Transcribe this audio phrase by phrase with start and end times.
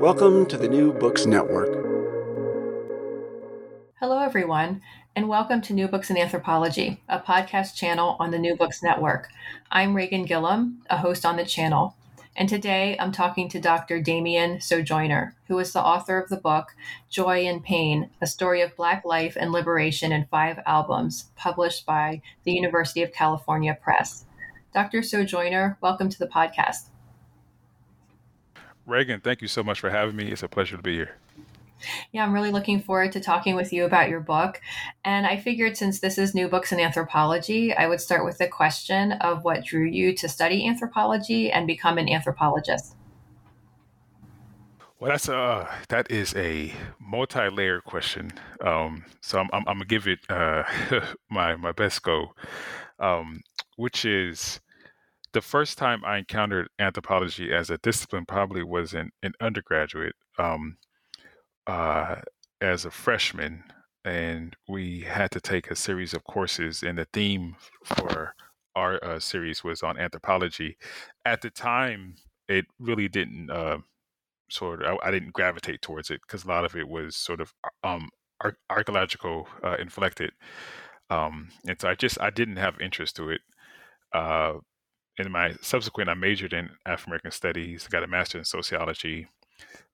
[0.00, 1.70] Welcome to the New Books Network.
[3.98, 4.82] Hello, everyone,
[5.16, 9.28] and welcome to New Books in Anthropology, a podcast channel on the New Books Network.
[9.72, 11.96] I'm Reagan Gillum, a host on the channel,
[12.36, 14.02] and today I'm talking to Dr.
[14.02, 16.76] Damien Sojoyner, who is the author of the book
[17.08, 22.20] Joy and Pain A Story of Black Life and Liberation in Five Albums, published by
[22.44, 24.26] the University of California Press.
[24.74, 25.00] Dr.
[25.00, 26.90] Sojoyner, welcome to the podcast.
[28.86, 30.30] Reagan, thank you so much for having me.
[30.30, 31.16] It's a pleasure to be here.
[32.12, 34.60] Yeah, I'm really looking forward to talking with you about your book.
[35.04, 38.48] And I figured since this is New Books in Anthropology, I would start with the
[38.48, 42.94] question of what drew you to study anthropology and become an anthropologist.
[44.98, 48.32] Well, that's a that is a multi-layered question.
[48.62, 50.62] Um, so I'm, I'm, I'm, gonna give it uh,
[51.30, 52.32] my my best go,
[52.98, 53.42] um,
[53.76, 54.58] which is
[55.36, 60.78] the first time I encountered anthropology as a discipline probably was in, in undergraduate um,
[61.66, 62.22] uh,
[62.62, 63.64] as a freshman.
[64.02, 68.32] And we had to take a series of courses, and the theme for
[68.74, 70.78] our uh, series was on anthropology.
[71.26, 72.14] At the time,
[72.48, 73.80] it really didn't uh,
[74.48, 77.42] sort of, I, I, didn't gravitate towards it because a lot of it was sort
[77.42, 77.52] of
[77.84, 78.08] um,
[78.40, 80.30] ar- archaeological uh, inflected.
[81.10, 83.42] Um, and so I just, I didn't have interest to it.
[84.14, 84.60] Uh,
[85.18, 89.28] in my subsequent, I majored in African American Studies, got a master in sociology.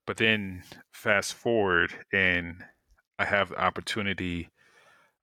[0.05, 2.63] But then fast forward, and
[3.17, 4.49] I have the opportunity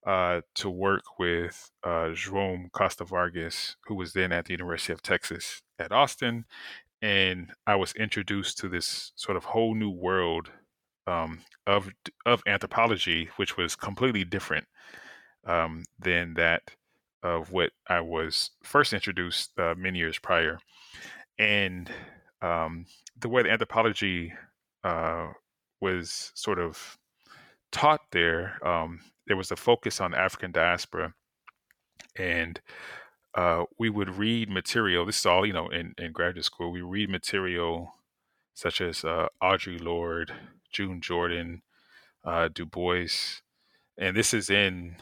[0.06, 5.02] uh, to work with uh, João Costa Vargas, who was then at the University of
[5.02, 6.46] Texas at Austin.
[7.02, 10.50] And I was introduced to this sort of whole new world
[11.06, 11.90] um, of
[12.24, 14.66] of anthropology, which was completely different
[15.46, 16.62] um, than that
[17.22, 20.58] of what I was first introduced uh, many years prior.
[21.38, 21.90] And
[22.42, 22.86] um,
[23.18, 24.32] the way the anthropology
[24.84, 25.28] uh,
[25.80, 26.98] was sort of
[27.72, 31.14] taught there, um, there was a focus on African diaspora.
[32.16, 32.60] And
[33.34, 36.82] uh, we would read material, this is all, you know, in, in graduate school, we
[36.82, 37.94] read material
[38.54, 40.32] such as uh, Audre Lorde,
[40.72, 41.62] June Jordan,
[42.24, 43.40] uh, Du Bois.
[43.96, 44.96] And this is in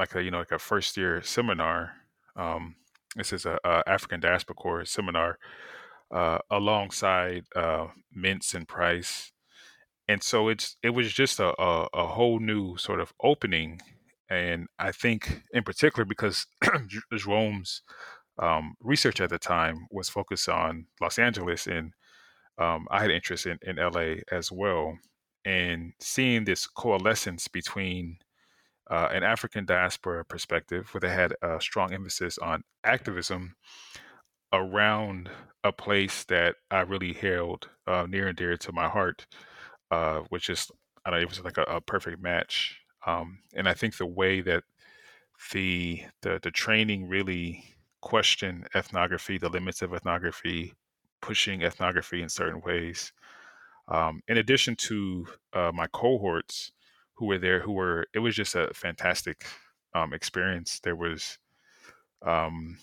[0.00, 1.92] like a you know like a first year seminar.
[2.34, 2.76] Um,
[3.14, 5.38] this is a, a African diaspora core seminar
[6.10, 9.30] uh, alongside uh, Mintz and Price,
[10.08, 13.80] and so it's it was just a, a, a whole new sort of opening,
[14.30, 16.46] and I think in particular because
[17.12, 17.82] João's
[18.38, 21.92] um, research at the time was focused on Los Angeles, and
[22.56, 24.96] um, I had interest in, in LA as well,
[25.44, 28.16] and seeing this coalescence between
[28.90, 33.54] uh, an African diaspora perspective, where they had a strong emphasis on activism
[34.52, 35.30] around
[35.62, 39.26] a place that I really held uh, near and dear to my heart,
[39.90, 40.70] uh, which is
[41.04, 42.80] I don't know, it was like a, a perfect match.
[43.06, 44.64] Um, and I think the way that
[45.52, 47.64] the, the the training really
[48.02, 50.74] questioned ethnography, the limits of ethnography,
[51.22, 53.12] pushing ethnography in certain ways.
[53.88, 56.72] Um, in addition to uh, my cohorts,
[57.20, 59.46] who were there who were it was just a fantastic
[59.94, 61.38] um, experience there was
[62.26, 62.78] um,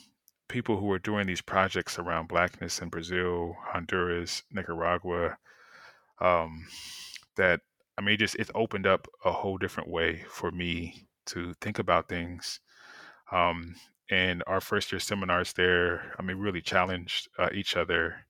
[0.47, 5.37] people who were doing these projects around blackness in brazil honduras nicaragua
[6.21, 6.65] um,
[7.35, 7.61] that
[7.97, 11.79] I mean, it just it opened up a whole different way for me to think
[11.79, 12.59] about things.
[13.31, 13.75] Um,
[14.09, 18.25] and our first year seminars there, I mean, really challenged uh, each other.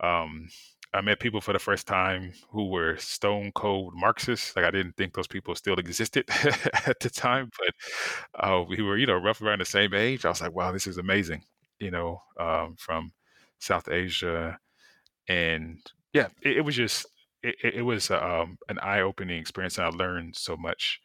[0.00, 0.48] Um,
[0.94, 4.56] I met people for the first time who were stone cold Marxists.
[4.56, 6.24] Like I didn't think those people still existed
[6.86, 10.24] at the time, but uh, we were, you know, roughly around the same age.
[10.24, 11.44] I was like, wow, this is amazing.
[11.78, 13.12] You know, um, from
[13.60, 14.58] South Asia,
[15.28, 15.78] and
[16.12, 17.06] yeah, it, it was just
[17.42, 21.00] it, it was um, an eye opening experience, and I learned so much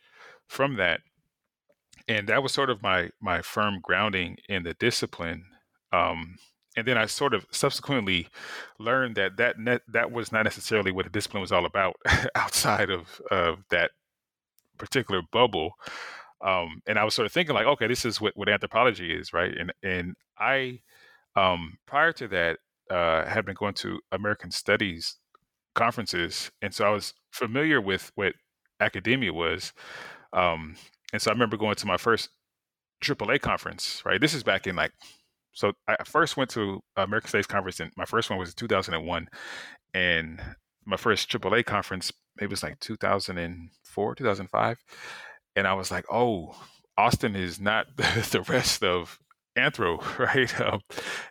[0.48, 1.02] from that.
[2.08, 5.46] And that was sort of my my firm grounding in the discipline.
[5.92, 6.38] Um,
[6.76, 8.28] and then I sort of subsequently
[8.80, 11.96] learned that that net, that was not necessarily what the discipline was all about
[12.36, 13.92] outside of of that
[14.78, 15.74] particular bubble.
[16.42, 19.34] Um, and I was sort of thinking like, okay, this is what, what anthropology is,
[19.34, 19.56] right?
[19.56, 20.80] And and I
[21.36, 22.60] um, prior to that
[22.90, 25.18] uh, had been going to American Studies
[25.76, 28.34] conferences, and so I was familiar with what
[28.80, 29.74] academia was.
[30.34, 30.76] Um,
[31.12, 32.30] and so I remember going to my first
[33.02, 34.02] AAA conference.
[34.06, 34.92] Right, this is back in like,
[35.54, 39.28] so I first went to American Studies conference, and my first one was in 2001,
[39.94, 40.42] and
[40.86, 44.78] my first AAA conference maybe it was like 2004, 2005,
[45.56, 46.56] and I was like, oh,
[46.98, 49.20] Austin is not the rest of
[49.56, 50.80] anthro right um,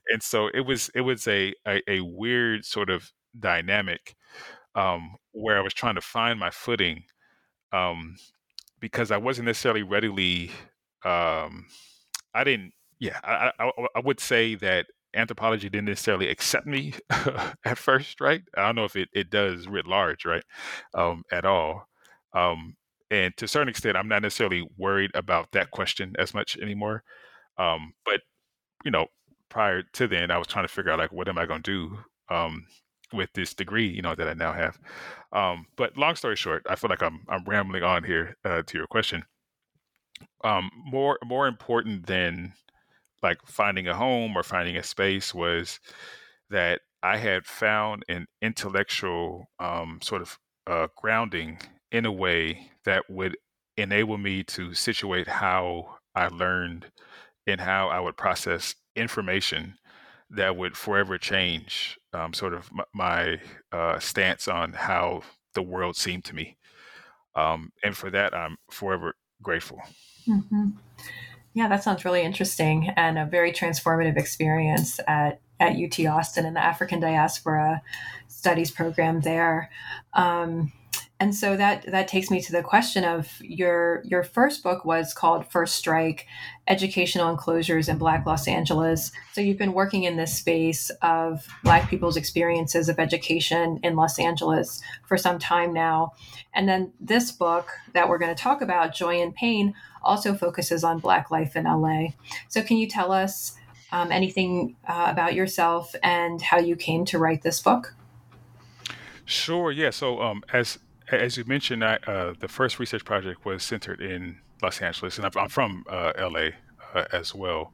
[0.07, 4.15] and so it was it was a, a, a weird sort of dynamic
[4.75, 7.05] um, where I was trying to find my footing
[7.73, 8.17] um,
[8.81, 10.51] because I wasn't necessarily readily.
[11.05, 11.67] Um,
[12.35, 12.73] I didn't.
[13.03, 16.95] Yeah, I, I, I would say that anthropology didn't necessarily accept me
[17.65, 18.43] at first, right?
[18.57, 20.45] I don't know if it, it does writ large, right,
[20.95, 21.89] um, at all.
[22.35, 22.77] Um,
[23.11, 27.03] and to a certain extent, I'm not necessarily worried about that question as much anymore.
[27.59, 28.23] Um, but
[28.85, 29.09] you know,
[29.51, 31.91] prior to then, I was trying to figure out like, what am I going to
[32.31, 32.35] do?
[32.35, 32.67] Um,
[33.15, 34.79] with this degree, you know, that I now have.
[35.33, 38.79] Um, but long story short, I feel like I'm I'm rambling on here uh, to
[38.79, 39.25] your question.
[40.45, 42.55] Um, more more important than
[43.23, 45.81] like finding a home or finding a space was
[46.51, 51.59] that I had found an intellectual um, sort of uh, grounding
[51.91, 53.37] in a way that would
[53.77, 56.87] enable me to situate how I learned
[57.47, 59.75] and how I would process information
[60.31, 63.41] that would forever change um, sort of my, my
[63.73, 65.23] uh, stance on how
[65.55, 66.57] the world seemed to me.
[67.35, 69.81] Um, and for that, I'm forever grateful.
[70.29, 70.71] Mm-hmm.
[71.55, 76.55] Yeah, that sounds really interesting and a very transformative experience at, at UT Austin in
[76.55, 77.83] the African Diaspora
[78.29, 79.71] Studies program there.
[80.15, 80.73] Um,
[81.23, 85.15] and so that that takes me to the question of your your first book was
[85.15, 86.27] called First Strike:
[86.67, 89.13] Educational Enclosures in Black Los Angeles.
[89.33, 94.19] So you've been working in this space of Black people's experiences of education in Los
[94.19, 96.11] Angeles for some time now.
[96.55, 100.83] And then this book that we're going to talk about, Joy and Pain, also focuses
[100.83, 102.15] on Black life in LA.
[102.49, 103.55] So can you tell us
[103.93, 107.95] um, anything uh, about yourself and how you came to write this book?
[109.25, 109.71] Sure.
[109.71, 109.91] Yeah.
[109.91, 110.81] So um, as
[111.13, 115.29] as you mentioned, I, uh, the first research project was centered in Los Angeles, and
[115.37, 116.51] I'm, from uh, LA
[116.95, 117.73] uh, as well.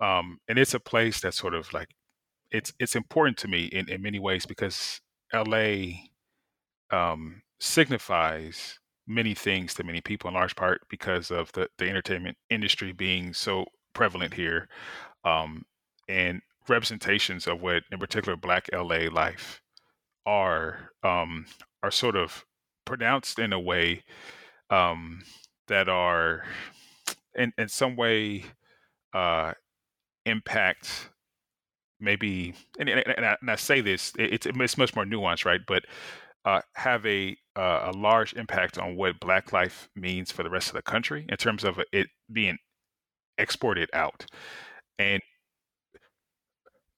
[0.00, 1.88] Um, and it's a place that's sort of like
[2.50, 5.00] it's it's important to me in, in many ways because
[5.32, 6.08] LA
[6.90, 12.36] um, signifies many things to many people in large part because of the, the entertainment
[12.48, 14.68] industry being so prevalent here
[15.24, 15.64] um,
[16.08, 19.60] and representations of what in particular black LA life
[20.26, 21.46] are um,
[21.82, 22.44] are sort of
[22.84, 24.02] pronounced in a way
[24.70, 25.22] um,
[25.68, 26.44] that are
[27.34, 28.44] in, in some way
[29.14, 29.52] uh,
[30.26, 31.10] impact
[32.00, 35.60] maybe and, and, I, and I say this it's, it's much more nuanced right?
[35.66, 35.84] But
[36.44, 40.68] uh, have a uh, a large impact on what black life means for the rest
[40.68, 42.56] of the country in terms of it being
[43.36, 44.24] exported out.
[44.98, 45.20] And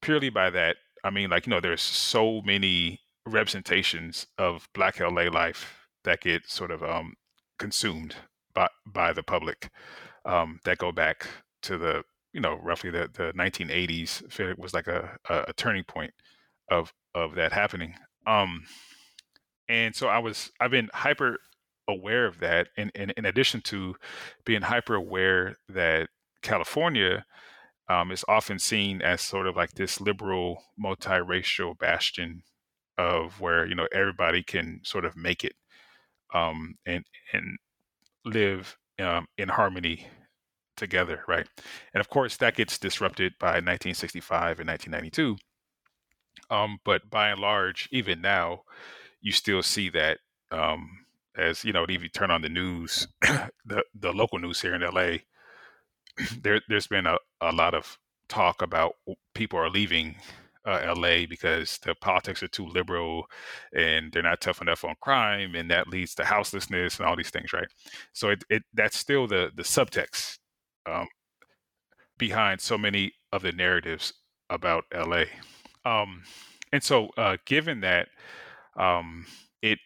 [0.03, 5.07] purely by that i mean like you know there's so many representations of black la
[5.07, 7.13] life that get sort of um,
[7.57, 8.15] consumed
[8.53, 9.69] by by the public
[10.25, 11.27] um, that go back
[11.61, 12.03] to the
[12.33, 14.39] you know roughly the, the 1980s.
[14.39, 16.13] It was like a, a, turning point
[16.69, 17.95] of of that happening.
[18.25, 18.63] Um,
[19.69, 21.37] and so I was I've been hyper
[21.87, 23.95] aware of that, and, and in addition to
[24.45, 26.09] being hyper aware that
[26.41, 27.25] California
[27.89, 32.43] um, is often seen as sort of like this liberal multiracial bastion
[32.97, 35.53] of where you know everybody can sort of make it
[36.33, 37.57] um, and and
[38.25, 40.07] live um, in harmony
[40.77, 41.47] together, right?
[41.93, 45.37] And of course, that gets disrupted by 1965 and 1992.
[46.49, 48.63] Um, but by and large, even now,
[49.21, 50.19] you still see that
[50.51, 51.05] Um,
[51.37, 53.07] as you know, if you turn on the news,
[53.65, 55.19] the the local news here in LA,
[56.41, 57.97] there there's been a, a lot of
[58.29, 58.95] talk about
[59.35, 60.15] people are leaving
[60.65, 63.25] uh, LA because the politics are too liberal
[63.75, 67.29] and they're not tough enough on crime, and that leads to houselessness and all these
[67.29, 67.67] things, right?
[68.13, 70.37] So it, it that's still the the subtext
[70.85, 71.07] um,
[72.17, 74.13] behind so many of the narratives
[74.49, 75.23] about LA.
[75.85, 76.23] Um,
[76.71, 78.07] and so, uh, given that,
[78.77, 79.25] um,
[79.61, 79.79] it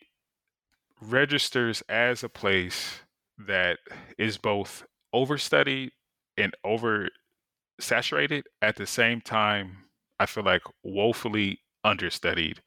[1.02, 3.00] registers as a place
[3.48, 3.80] that
[4.18, 5.92] is both overstudied
[6.38, 9.87] and oversaturated at the same time
[10.20, 12.62] I feel like woefully understudied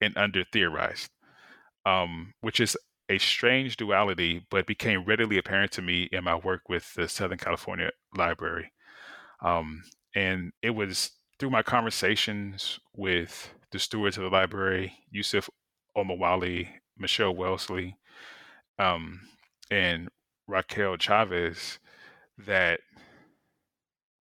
[0.00, 1.10] and under theorized,
[1.84, 2.76] um, which is
[3.08, 7.38] a strange duality, but became readily apparent to me in my work with the Southern
[7.38, 8.72] California Library.
[9.44, 9.82] Um,
[10.14, 15.48] and it was through my conversations with the stewards of the library, Yusuf
[15.96, 17.94] Omowale, Michelle Welsing,
[18.78, 19.20] um,
[19.70, 20.08] and
[20.48, 21.78] Raquel Chavez,
[22.38, 22.80] that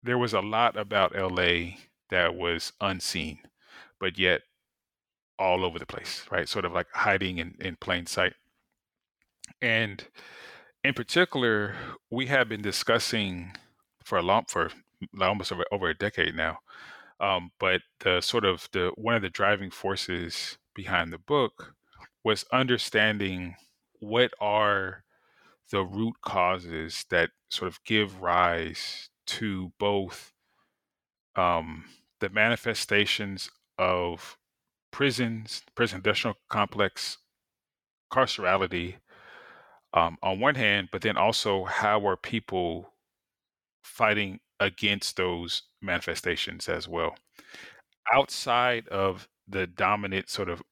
[0.02, 1.76] there was a lot about LA
[2.14, 3.40] that was unseen,
[3.98, 4.42] but yet
[5.36, 6.48] all over the place, right?
[6.48, 8.34] Sort of like hiding in, in plain sight.
[9.60, 10.04] And
[10.84, 11.74] in particular,
[12.10, 13.52] we have been discussing
[14.04, 14.70] for a long, for
[15.20, 16.58] almost over, over a decade now.
[17.18, 21.74] Um, but the sort of the one of the driving forces behind the book
[22.22, 23.56] was understanding
[24.00, 25.04] what are
[25.70, 30.32] the root causes that sort of give rise to both
[31.36, 31.84] um,
[32.20, 34.38] the manifestations of
[34.90, 37.18] prisons, prison industrial complex,
[38.12, 38.94] carcerality
[39.92, 42.92] um, on one hand, but then also how are people
[43.82, 47.16] fighting against those manifestations as well.
[48.12, 50.62] Outside of the dominant sort of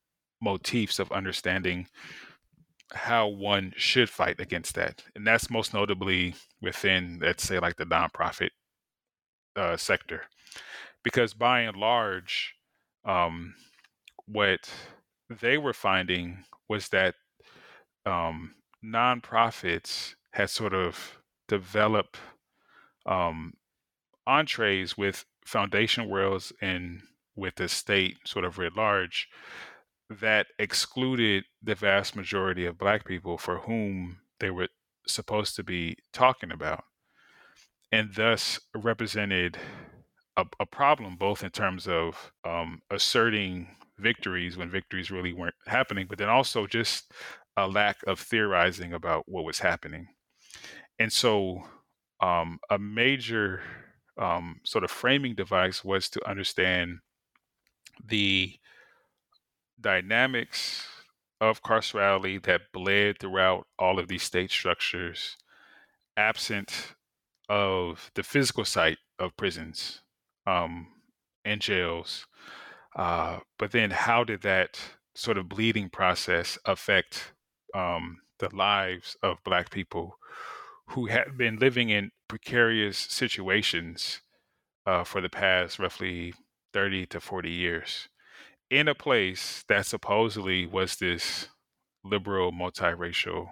[0.40, 1.86] motifs of understanding
[2.92, 5.02] how one should fight against that.
[5.14, 8.50] And that's most notably within, let's say, like the nonprofit
[9.56, 10.22] uh, sector
[11.02, 12.54] because by and large,
[13.04, 13.54] um,
[14.26, 14.70] what
[15.40, 17.14] they were finding was that
[18.06, 18.54] um,
[18.84, 21.18] nonprofits had sort of
[21.48, 22.18] developed
[23.06, 23.54] um,
[24.26, 27.02] entrees with foundation worlds and
[27.34, 29.28] with the state sort of writ large
[30.20, 34.68] that excluded the vast majority of black people for whom they were
[35.06, 36.84] supposed to be talking about
[37.90, 39.58] and thus represented
[40.36, 46.06] a, a problem both in terms of um, asserting victories when victories really weren't happening,
[46.08, 47.12] but then also just
[47.56, 50.08] a lack of theorizing about what was happening.
[50.98, 51.62] And so,
[52.20, 53.62] um, a major
[54.18, 56.98] um, sort of framing device was to understand
[58.04, 58.54] the
[59.80, 60.86] dynamics
[61.40, 65.36] of carcerality that bled throughout all of these state structures,
[66.16, 66.94] absent
[67.48, 70.01] of the physical site of prisons
[70.46, 70.88] um,
[71.44, 72.26] and jails.
[72.96, 74.78] Uh, but then, how did that
[75.14, 77.32] sort of bleeding process affect
[77.74, 80.18] um, the lives of Black people
[80.88, 84.20] who had been living in precarious situations
[84.86, 86.34] uh, for the past roughly
[86.72, 88.08] 30 to 40 years
[88.70, 91.48] in a place that supposedly was this
[92.04, 93.48] liberal, multiracial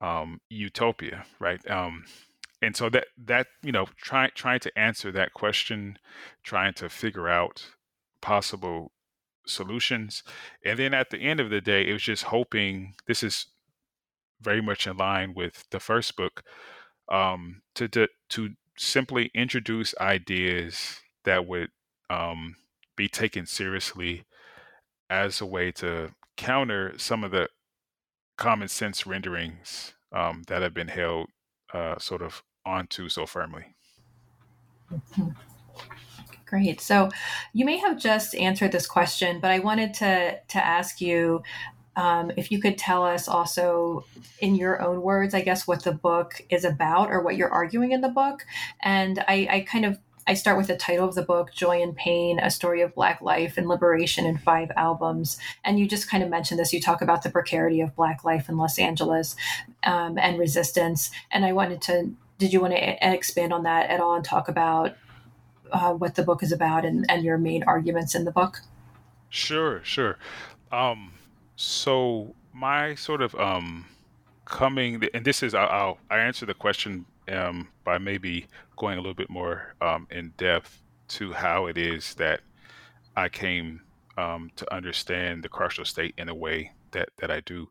[0.00, 1.60] um, utopia, right?
[1.70, 2.04] Um,
[2.60, 5.98] and so that that you know trying trying to answer that question
[6.42, 7.66] trying to figure out
[8.20, 8.92] possible
[9.46, 10.22] solutions.
[10.64, 13.46] And then at the end of the day it was just hoping this is
[14.40, 16.42] very much in line with the first book
[17.08, 21.70] um, to, to to simply introduce ideas that would
[22.10, 22.54] um,
[22.96, 24.24] be taken seriously
[25.10, 27.48] as a way to counter some of the
[28.36, 31.28] common sense renderings um, that have been held
[31.74, 33.74] uh, sort of onto so firmly.
[36.46, 36.80] Great.
[36.80, 37.10] So
[37.52, 41.42] you may have just answered this question, but I wanted to to ask you
[41.96, 44.04] um, if you could tell us also
[44.38, 47.90] in your own words, I guess, what the book is about or what you're arguing
[47.90, 48.46] in the book.
[48.80, 49.98] And I, I kind of
[50.28, 53.22] I start with the title of the book, Joy and Pain, A Story of Black
[53.22, 55.38] Life and Liberation in Five Albums.
[55.64, 56.72] And you just kind of mentioned this.
[56.72, 59.34] You talk about the precarity of Black life in Los Angeles
[59.84, 61.10] um, and resistance.
[61.30, 64.48] And I wanted to, did you want to expand on that at all and talk
[64.48, 64.96] about
[65.72, 68.60] uh, what the book is about and, and your main arguments in the book?
[69.28, 70.18] Sure, sure.
[70.72, 71.12] Um,
[71.56, 73.86] so my sort of um,
[74.44, 79.00] coming, and this is, I'll, I'll I answer the question um, by maybe going a
[79.00, 82.40] little bit more um, in depth to how it is that
[83.16, 83.82] I came
[84.16, 87.68] um, to understand the carceral state in a way that that I do,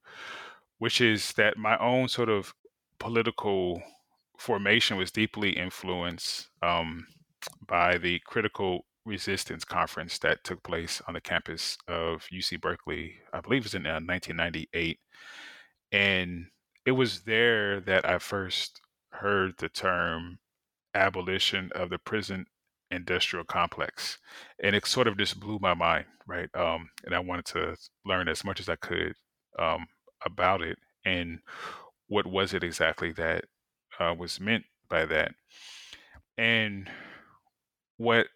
[0.77, 2.53] which is that my own sort of
[2.99, 3.81] political
[4.37, 7.07] formation was deeply influenced um,
[7.67, 13.15] by the critical resistance conference that took place on the campus of UC Berkeley.
[13.33, 14.99] I believe it was in uh, 1998,
[15.91, 16.47] and
[16.85, 20.39] it was there that I first heard the term
[20.93, 22.45] abolition of the prison
[22.91, 24.17] industrial complex
[24.63, 27.75] and it sort of just blew my mind right um, and i wanted to
[28.05, 29.13] learn as much as i could
[29.59, 29.85] um,
[30.25, 31.39] about it and
[32.07, 33.43] what was it exactly that
[33.99, 35.33] uh, was meant by that
[36.37, 36.89] and
[37.97, 38.27] what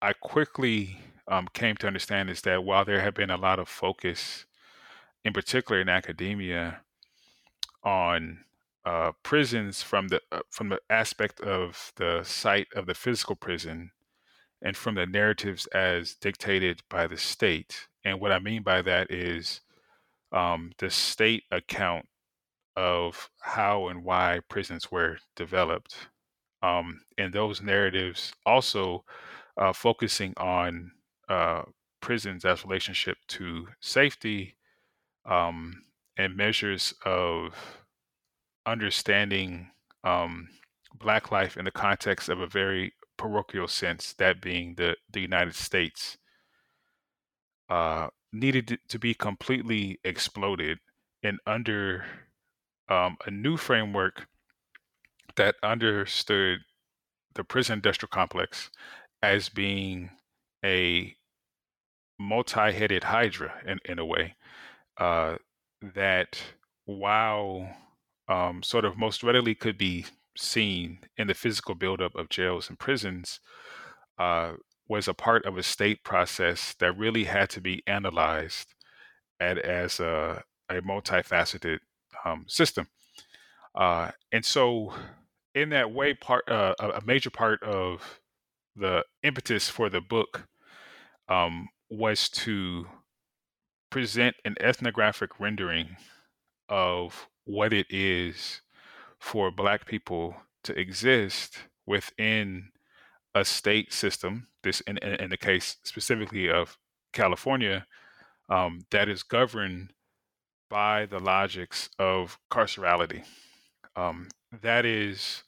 [0.00, 3.68] i quickly um, came to understand is that while there had been a lot of
[3.68, 4.44] focus
[5.24, 6.80] in particular in academia
[7.84, 8.38] on
[8.84, 13.92] uh, prisons from the uh, from the aspect of the site of the physical prison
[14.60, 17.88] and from the narratives as dictated by the state.
[18.04, 19.60] And what I mean by that is
[20.30, 22.06] um, the state account
[22.76, 25.96] of how and why prisons were developed.
[26.62, 29.04] Um, and those narratives also
[29.56, 30.92] uh, focusing on
[31.28, 31.62] uh,
[32.00, 34.56] prisons as relationship to safety
[35.26, 35.84] um,
[36.16, 37.54] and measures of
[38.66, 39.70] understanding
[40.04, 40.48] um,
[40.94, 45.54] Black life in the context of a very parochial sense, that being the, the United
[45.54, 46.18] States,
[47.68, 50.78] uh, needed to be completely exploded
[51.22, 52.04] and under
[52.88, 54.26] um, a new framework
[55.36, 56.60] that understood
[57.34, 58.70] the prison industrial complex
[59.22, 60.10] as being
[60.64, 61.14] a
[62.18, 64.34] multi-headed hydra in, in a way
[64.98, 65.36] uh,
[65.94, 66.40] that
[66.84, 67.68] while
[68.28, 72.78] um, sort of most readily could be seen in the physical buildup of jails and
[72.78, 73.40] prisons
[74.18, 74.52] uh,
[74.88, 78.74] was a part of a state process that really had to be analyzed
[79.40, 81.78] at, as a, a multifaceted
[82.24, 82.88] um, system.
[83.74, 84.92] Uh, and so,
[85.54, 88.20] in that way, part uh, a major part of
[88.76, 90.48] the impetus for the book
[91.28, 92.86] um, was to
[93.90, 95.96] present an ethnographic rendering
[96.68, 98.62] of what it is
[99.18, 102.70] for Black people to exist within
[103.34, 106.78] a state system, this in, in the case specifically of
[107.12, 107.86] California,
[108.48, 109.92] um, that is governed
[110.72, 113.24] by the logics of carcerality.
[113.94, 114.28] Um,
[114.62, 115.42] that is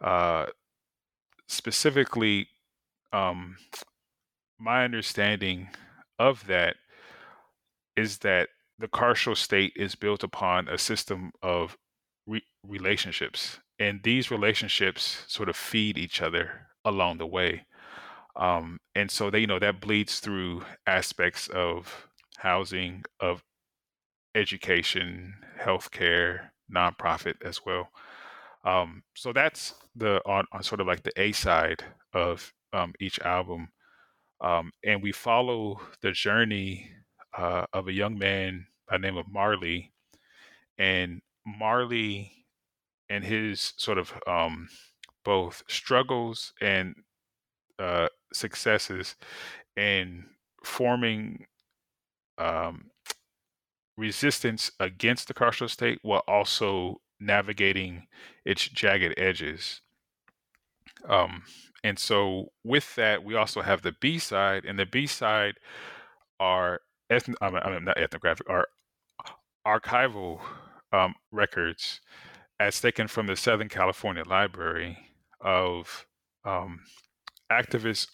[0.00, 0.46] uh,
[1.46, 2.48] specifically
[3.12, 3.58] um,
[4.58, 5.68] my understanding
[6.18, 6.76] of that
[7.94, 8.48] is that
[8.78, 11.76] the carceral state is built upon a system of
[12.26, 17.66] re- relationships, and these relationships sort of feed each other along the way.
[18.34, 23.44] Um, and so they, you know, that bleeds through aspects of housing, of
[24.34, 27.88] education, healthcare, nonprofit as well.
[28.64, 33.20] Um, so that's the on, on, sort of like the A side of um, each
[33.20, 33.68] album,
[34.40, 36.90] um, and we follow the journey
[37.36, 39.92] uh, of a young man by name of Marley,
[40.78, 42.46] and Marley
[43.10, 44.68] and his sort of um,
[45.24, 46.94] both struggles and
[47.78, 49.16] uh, successes
[49.76, 50.24] in
[50.64, 51.46] forming
[52.38, 52.90] um,
[53.96, 58.06] resistance against the carceral state while also navigating
[58.44, 59.80] its jagged edges.
[61.08, 61.42] Um,
[61.82, 65.54] and so, with that, we also have the B side, and the B side
[66.40, 66.80] are
[67.10, 68.66] I, I not ethnographic, are
[69.66, 70.40] archival
[70.92, 72.00] um, records
[72.60, 74.98] as taken from the Southern California Library
[75.40, 76.06] of
[76.44, 76.80] um,
[77.50, 78.08] activist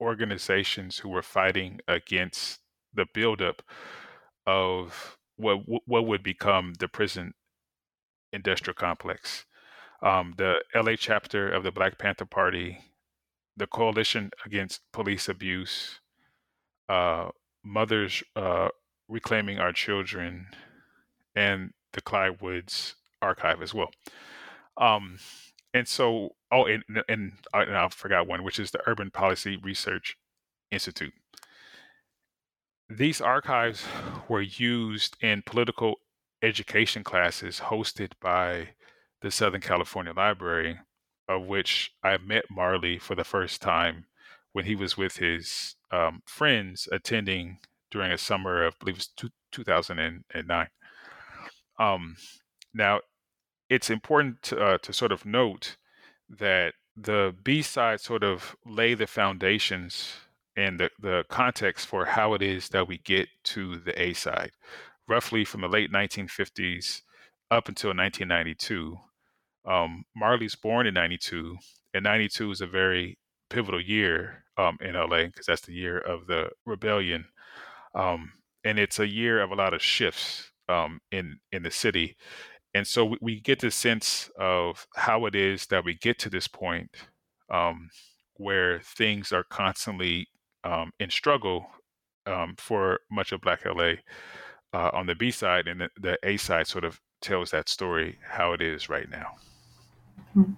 [0.00, 2.60] organizations who were fighting against
[2.94, 3.62] the buildup
[4.46, 7.34] of what what would become the prison
[8.32, 9.46] industrial complex.
[10.02, 12.78] Um, the LA chapter of the Black Panther Party,
[13.56, 16.00] the Coalition Against Police Abuse,
[16.88, 17.30] uh,
[17.64, 18.68] Mothers uh,
[19.08, 20.48] Reclaiming Our Children,
[21.34, 23.90] and the Clyde Woods archive as well.
[24.76, 25.18] Um,
[25.72, 29.56] and so, oh, and, and, uh, and I forgot one, which is the Urban Policy
[29.56, 30.16] Research
[30.70, 31.14] Institute.
[32.88, 33.84] These archives
[34.28, 35.96] were used in political
[36.42, 38.70] education classes hosted by
[39.22, 40.78] the Southern California Library,
[41.28, 44.06] of which I met Marley for the first time
[44.52, 47.58] when he was with his um, friends attending
[47.90, 50.68] during a summer of, I believe it was two, 2009.
[51.78, 52.16] Um,
[52.72, 53.00] now,
[53.68, 55.76] it's important to, uh, to sort of note
[56.28, 60.14] that the B side sort of lay the foundations
[60.56, 64.52] and the, the context for how it is that we get to the A side,
[65.08, 67.02] roughly from the late 1950s
[67.50, 68.98] up until 1992.
[69.66, 71.56] Um, Marley's born in 92,
[71.94, 73.18] and 92 is a very
[73.50, 77.26] pivotal year um, in LA because that's the year of the rebellion.
[77.94, 78.32] Um,
[78.64, 82.16] and it's a year of a lot of shifts um, in in the city,
[82.74, 86.28] and so we, we, get the sense of how it is that we get to
[86.28, 86.90] this point
[87.48, 87.88] um,
[88.34, 90.26] where things are constantly
[90.66, 91.66] um, in struggle
[92.26, 93.94] um, for much of Black LA
[94.72, 98.18] uh, on the B side, and the, the, A side sort of tells that story
[98.28, 99.32] how it is right now.
[100.36, 100.52] Mm-hmm.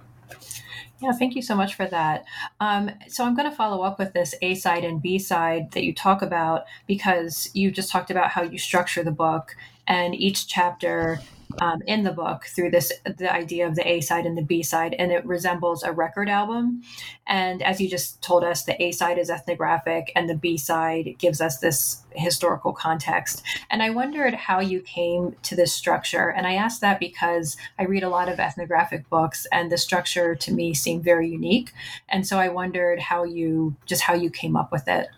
[1.00, 2.24] Yeah, thank you so much for that.
[2.58, 5.84] Um, so I'm going to follow up with this A side and B side that
[5.84, 9.54] you talk about because you just talked about how you structure the book,
[9.86, 11.20] and each chapter
[11.60, 14.62] um, in the book through this the idea of the A side and the B
[14.62, 16.82] side, and it resembles a record album.
[17.26, 21.16] And as you just told us, the A side is ethnographic, and the B side
[21.18, 23.42] gives us this historical context.
[23.70, 26.28] And I wondered how you came to this structure.
[26.28, 30.34] And I asked that because I read a lot of ethnographic books, and the structure
[30.34, 31.72] to me seemed very unique.
[32.08, 35.08] And so I wondered how you just how you came up with it.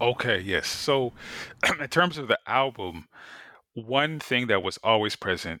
[0.00, 0.66] Okay, yes.
[0.66, 1.12] So,
[1.80, 3.06] in terms of the album,
[3.74, 5.60] one thing that was always present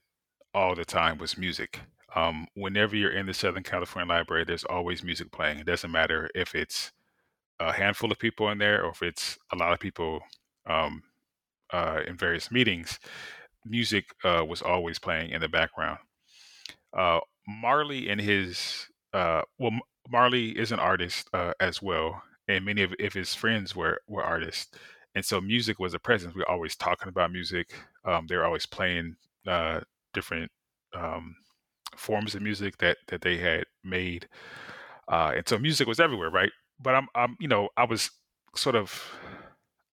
[0.54, 1.80] all the time was music.
[2.14, 5.58] Um, whenever you're in the Southern California Library, there's always music playing.
[5.58, 6.92] It doesn't matter if it's
[7.60, 10.20] a handful of people in there or if it's a lot of people
[10.66, 11.02] um,
[11.72, 12.98] uh, in various meetings.
[13.64, 15.98] Music uh, was always playing in the background.
[16.96, 19.72] Uh, Marley and his uh, well,
[20.10, 24.22] Marley is an artist uh, as well, and many of, of his friends were were
[24.22, 24.76] artists
[25.14, 26.34] and so music was a presence.
[26.34, 27.74] We were always talking about music.
[28.04, 29.80] Um, they were always playing uh,
[30.12, 30.50] different
[30.94, 31.36] um,
[31.96, 34.28] forms of music that that they had made,
[35.08, 36.50] uh, and so music was everywhere, right?
[36.80, 38.10] But I'm, I'm, you know, I was
[38.56, 39.02] sort of,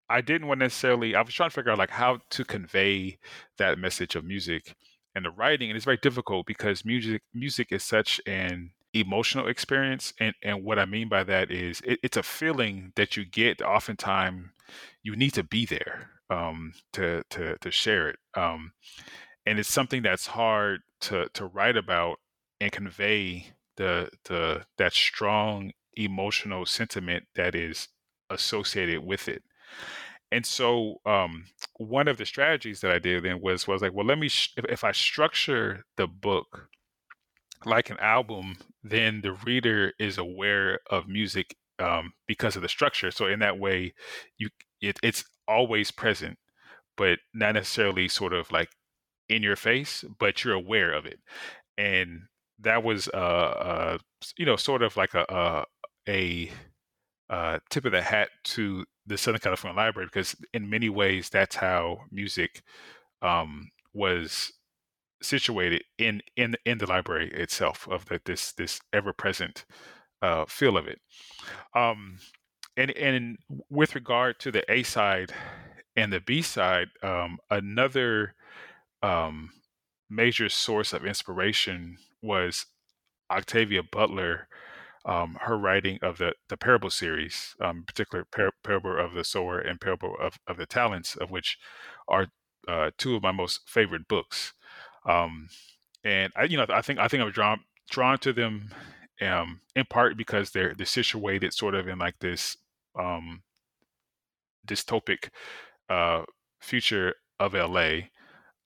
[0.10, 1.16] I didn't want necessarily.
[1.16, 3.20] I was trying to figure out like how to convey
[3.58, 4.76] that message of music
[5.16, 10.14] and the writing, and it's very difficult because music music is such an emotional experience
[10.20, 13.62] and and what i mean by that is it, it's a feeling that you get
[13.62, 14.50] oftentimes
[15.04, 18.72] you need to be there um, to to to share it um,
[19.46, 22.18] and it's something that's hard to to write about
[22.60, 27.90] and convey the the that strong emotional sentiment that is
[28.30, 29.44] associated with it.
[30.32, 31.46] And so um,
[31.78, 34.54] one of the strategies that i did then was was like well let me sh-
[34.56, 36.70] if, if i structure the book
[37.66, 43.12] like an album, then the reader is aware of music um, because of the structure.
[43.12, 43.94] So in that way,
[44.38, 44.50] you
[44.82, 46.38] it, it's always present,
[46.98, 48.70] but not necessarily sort of like
[49.30, 51.20] in your face, but you're aware of it.
[51.78, 52.24] And
[52.60, 53.98] that was uh, uh
[54.38, 55.66] you know sort of like a a,
[56.10, 56.52] a
[57.30, 61.56] uh, tip of the hat to the Southern California Library because in many ways that's
[61.56, 62.62] how music
[63.22, 64.52] um, was
[65.22, 69.66] situated in in in the library itself of the, this this ever present
[70.22, 71.00] uh, feel of it.
[71.76, 72.20] Um,
[72.78, 73.38] and and
[73.70, 75.34] with regard to the A side
[75.96, 78.36] and the B side, um, another
[79.04, 79.52] um,
[80.10, 82.66] major source of inspiration was
[83.30, 84.48] Octavia Butler,
[85.06, 89.60] um, her writing of the the parable series, um, particular par- parable of the sower
[89.60, 91.58] and parable of, of the talents, of which
[92.08, 92.28] are
[92.68, 94.54] uh, two of my most favorite books.
[95.06, 95.50] Um,
[96.04, 98.70] and I, you know, I think I think I'm drawn drawn to them
[99.22, 102.58] um, in part because they're they're situated sort of in like this
[102.98, 103.44] um,
[104.68, 105.30] dystopic
[105.90, 106.24] uh,
[106.60, 108.02] future of LA,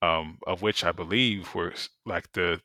[0.02, 2.60] um, of which I believe were like the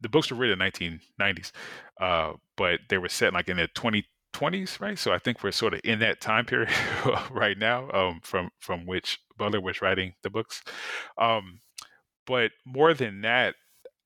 [0.00, 0.70] the books were written in
[1.18, 1.52] 1990s,
[2.00, 4.98] uh, but they were set like in the 2020s, right?
[4.98, 6.70] So I think we're sort of in that time period
[7.30, 10.62] right now, um, from from which Butler was writing the books.
[11.18, 11.60] Um,
[12.26, 13.54] but more than that,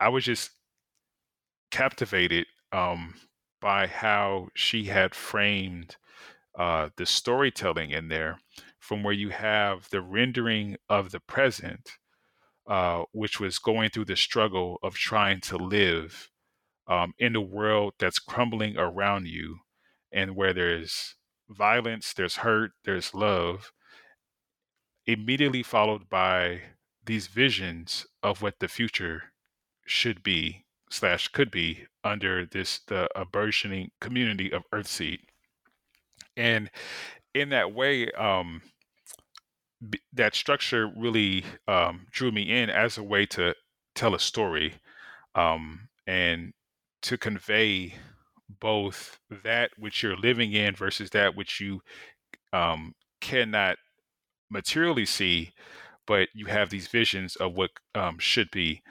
[0.01, 0.51] I was just
[1.71, 3.15] captivated um,
[3.61, 5.97] by how she had framed
[6.59, 8.39] uh, the storytelling in there,
[8.79, 11.91] from where you have the rendering of the present,
[12.67, 16.31] uh, which was going through the struggle of trying to live
[16.89, 19.59] um, in a world that's crumbling around you,
[20.13, 21.17] and where there's
[21.49, 23.73] violence, there's hurt, there's love,
[25.07, 26.61] immediately followed by
[27.05, 29.33] these visions of what the future
[29.87, 35.21] should be slash could be under this the a burgeoning community of Earthseed,
[36.37, 36.71] and
[37.35, 38.63] in that way, um,
[39.89, 43.55] b- that structure really um, drew me in as a way to
[43.95, 44.75] tell a story
[45.35, 46.53] um, and
[47.03, 47.95] to convey
[48.61, 51.81] both that which you're living in versus that which you
[52.53, 53.77] um, cannot
[54.51, 55.53] materially see
[56.09, 58.83] but you have these visions of what um, should be.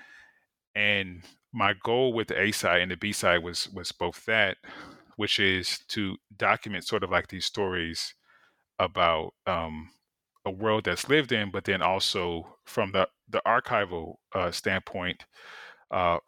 [0.76, 1.24] And
[1.58, 4.58] my goal with the A side and the B side was was both that,
[5.16, 8.14] which is to document sort of like these stories
[8.80, 9.90] about um,
[10.46, 15.26] a world that's lived in, but then also from the the archival uh, standpoint,
[15.92, 16.20] uh,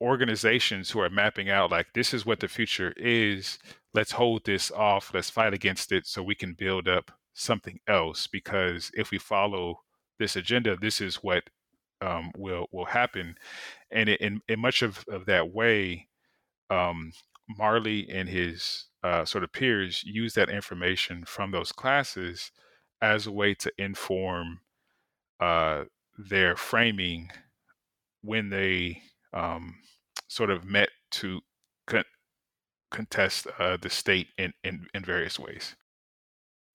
[0.00, 3.58] organizations who are mapping out like this is what the future is.
[3.94, 5.12] Let's hold this off.
[5.12, 8.26] Let's fight against it so we can build up something else.
[8.26, 9.80] Because if we follow
[10.18, 11.44] this agenda, this is what
[12.02, 13.36] um, will will happen.
[13.90, 16.08] And in in much of, of that way,
[16.70, 17.12] um,
[17.48, 22.50] Marley and his uh, sort of peers use that information from those classes
[23.00, 24.60] as a way to inform
[25.40, 25.84] uh,
[26.16, 27.30] their framing
[28.22, 29.76] when they um,
[30.28, 31.40] sort of met to
[31.86, 32.04] con-
[32.90, 35.74] contest uh, the state in, in, in various ways.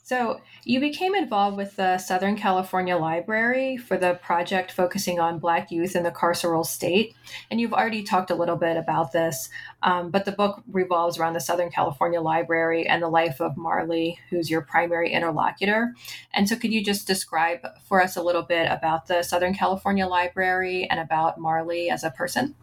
[0.07, 5.69] So, you became involved with the Southern California Library for the project focusing on Black
[5.69, 7.13] youth in the carceral state.
[7.51, 9.49] And you've already talked a little bit about this,
[9.83, 14.17] um, but the book revolves around the Southern California Library and the life of Marley,
[14.29, 15.93] who's your primary interlocutor.
[16.33, 20.07] And so, could you just describe for us a little bit about the Southern California
[20.07, 22.55] Library and about Marley as a person?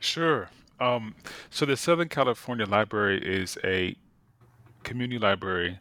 [0.00, 0.50] Sure.
[0.80, 1.14] Um,
[1.50, 3.94] so, the Southern California Library is a
[4.82, 5.78] community library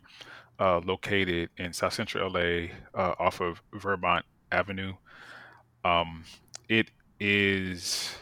[0.60, 4.94] uh, located in South Central LA uh, off of Vermont Avenue.
[5.84, 6.24] Um,
[6.70, 8.16] it is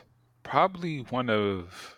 [0.43, 1.95] probably one of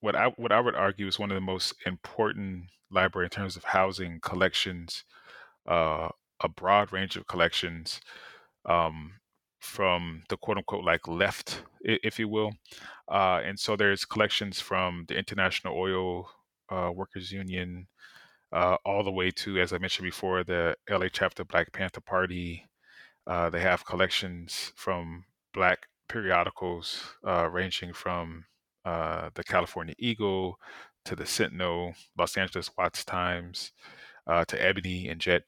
[0.00, 3.56] what I what I would argue is one of the most important library in terms
[3.56, 5.04] of housing collections,
[5.66, 6.08] uh,
[6.42, 8.00] a broad range of collections
[8.66, 9.12] um,
[9.60, 12.52] from the quote unquote like left, if you will.
[13.10, 16.28] Uh, and so there's collections from the International Oil
[16.70, 17.86] uh, Workers Union,
[18.52, 22.64] uh, all the way to, as I mentioned before, the LA chapter Black Panther Party.
[23.26, 28.44] Uh, they have collections from Black periodicals uh, ranging from
[28.84, 30.58] uh, the California Eagle
[31.04, 33.72] to the Sentinel, Los Angeles Watts Times,
[34.26, 35.42] uh, to Ebony and Jet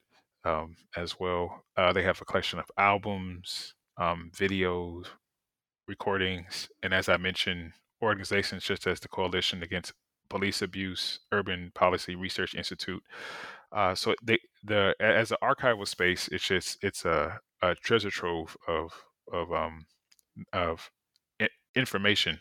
[0.44, 1.64] um, as well.
[1.76, 5.06] Uh, they have a collection of albums, um, videos,
[5.87, 9.92] recordings, and as I mentioned, organizations such as the Coalition Against
[10.28, 13.02] Police Abuse Urban Policy Research Institute.
[13.72, 18.56] Uh, so they the as an archival space, it's just it's a, a treasure trove
[18.66, 18.92] of
[19.32, 19.86] of um
[20.52, 20.90] of
[21.74, 22.40] information,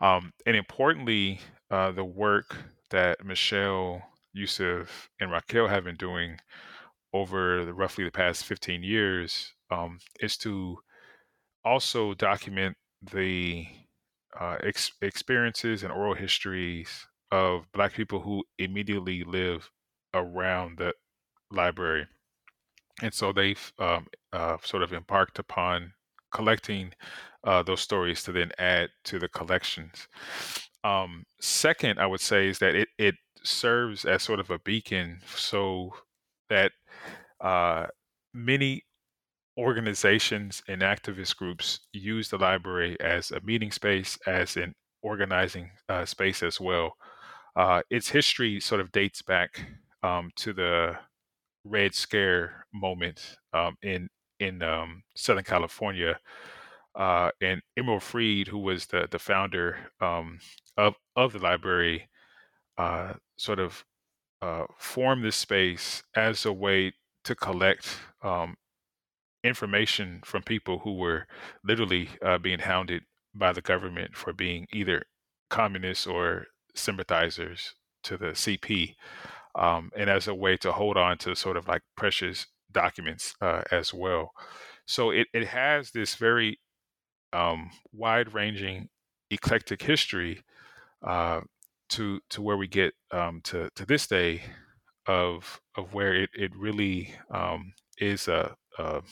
[0.00, 2.56] um, and importantly, uh, the work
[2.90, 6.38] that Michelle, Yusuf, and Raquel have been doing
[7.12, 10.78] over the, roughly the past 15 years um, is to
[11.64, 12.76] also document
[13.12, 13.66] the
[14.38, 19.70] uh, ex- experiences and oral histories of Black people who immediately live
[20.14, 20.92] around the
[21.50, 22.06] library.
[23.02, 25.92] And so they've um, uh, sort of embarked upon
[26.32, 26.92] collecting
[27.44, 30.08] uh, those stories to then add to the collections.
[30.84, 35.20] Um, second, I would say is that it, it serves as sort of a beacon
[35.34, 35.90] so
[36.48, 36.72] that
[37.40, 37.86] uh,
[38.32, 38.84] many
[39.58, 46.04] organizations and activist groups use the library as a meeting space, as an organizing uh,
[46.04, 46.92] space as well.
[47.56, 49.66] Uh, its history sort of dates back
[50.02, 50.96] um, to the
[51.64, 54.08] Red Scare moment um, in
[54.40, 56.18] in um, Southern California,
[56.94, 60.38] uh, and Emil Freed, who was the the founder um,
[60.76, 62.08] of of the library,
[62.78, 63.84] uh, sort of
[64.42, 66.92] uh, formed this space as a way
[67.24, 68.56] to collect um,
[69.44, 71.26] information from people who were
[71.64, 75.04] literally uh, being hounded by the government for being either
[75.50, 78.94] communists or sympathizers to the CP,
[79.54, 83.62] um, and as a way to hold on to sort of like precious documents uh,
[83.70, 84.32] as well.
[84.86, 86.60] So it, it has this very
[87.32, 88.88] um, wide ranging,
[89.30, 90.42] eclectic history
[91.02, 91.40] uh,
[91.90, 94.42] to to where we get um, to to this day
[95.06, 99.02] of of where it it really um, is a, a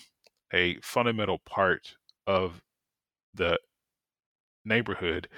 [0.53, 1.97] a fundamental part
[2.27, 2.63] of
[3.35, 3.59] the
[4.65, 5.29] neighborhood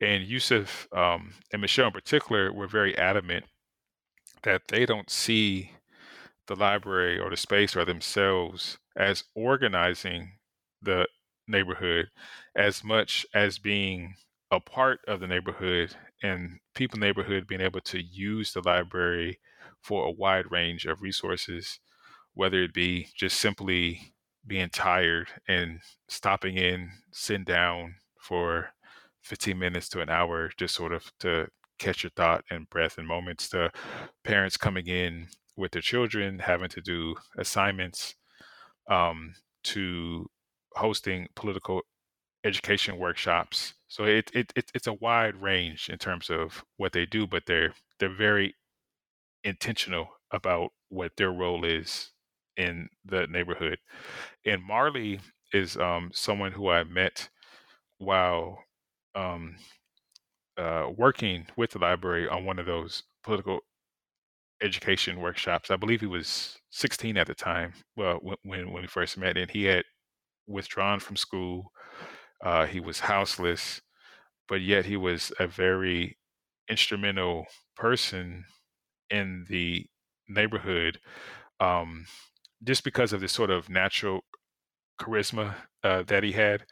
[0.00, 3.44] and Yusuf um, and Michelle in particular were very adamant
[4.42, 5.72] that they don't see
[6.46, 10.32] the library or the space or themselves as organizing
[10.82, 11.06] the
[11.48, 12.08] neighborhood
[12.54, 14.14] as much as being
[14.50, 19.40] a part of the neighborhood and people neighborhood being able to use the library
[19.80, 21.80] for a wide range of resources,
[22.34, 24.12] whether it be just simply
[24.46, 28.70] being tired and stopping in, sitting down for
[29.22, 33.06] 15 minutes to an hour just sort of to catch your thought and breath and
[33.06, 33.70] moments to
[34.24, 38.14] parents coming in with their children having to do assignments
[38.90, 39.34] um,
[39.64, 40.26] to
[40.74, 41.82] hosting political
[42.44, 43.74] education workshops.
[43.88, 47.44] So it, it, it it's a wide range in terms of what they do, but
[47.46, 48.54] they're they're very
[49.44, 52.12] intentional about what their role is
[52.56, 53.78] in the neighborhood.
[54.44, 55.20] And Marley
[55.52, 57.28] is um, someone who I met
[57.98, 58.58] while
[59.14, 59.56] um,
[60.56, 63.60] uh, working with the library on one of those political
[64.62, 65.70] education workshops.
[65.70, 67.74] I believe he was 16 at the time.
[67.96, 69.84] Well, when when we first met, and he had
[70.46, 71.72] withdrawn from school.
[72.44, 73.80] Uh, he was houseless,
[74.48, 76.18] but yet he was a very
[76.70, 78.44] instrumental person
[79.10, 79.86] in the
[80.28, 81.00] neighborhood,
[81.60, 82.06] um,
[82.64, 84.22] just because of this sort of natural
[85.00, 85.54] charisma
[85.84, 86.64] uh, that he had,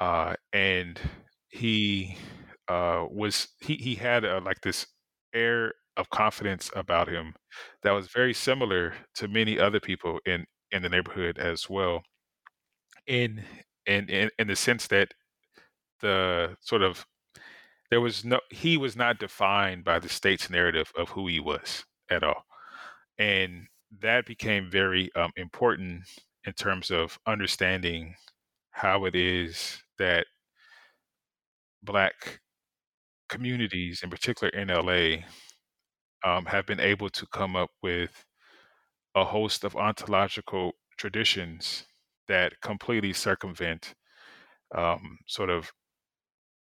[0.00, 1.00] uh, and
[1.48, 2.16] he
[2.68, 4.86] uh, was he he had uh, like this
[5.34, 7.34] air of confidence about him
[7.82, 12.02] that was very similar to many other people in in the neighborhood as well
[13.06, 13.42] in
[13.86, 15.12] in in, in the sense that
[16.00, 17.06] the sort of
[17.90, 21.84] there was no he was not defined by the state's narrative of who he was
[22.10, 22.44] at all
[23.18, 23.66] and
[24.02, 26.02] that became very um, important
[26.44, 28.14] in terms of understanding
[28.70, 30.26] how it is that
[31.82, 32.40] black
[33.28, 35.16] communities in particular in la
[36.24, 38.24] um, have been able to come up with
[39.14, 41.86] a host of ontological traditions
[42.28, 43.94] that completely circumvent
[44.74, 45.70] um, sort of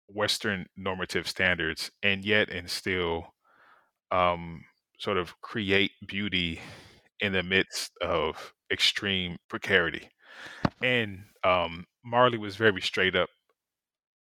[0.07, 3.25] Western normative standards and yet and still
[4.11, 4.63] um,
[4.99, 6.61] sort of create beauty
[7.19, 10.09] in the midst of extreme precarity.
[10.83, 13.29] And um, Marley was very straight up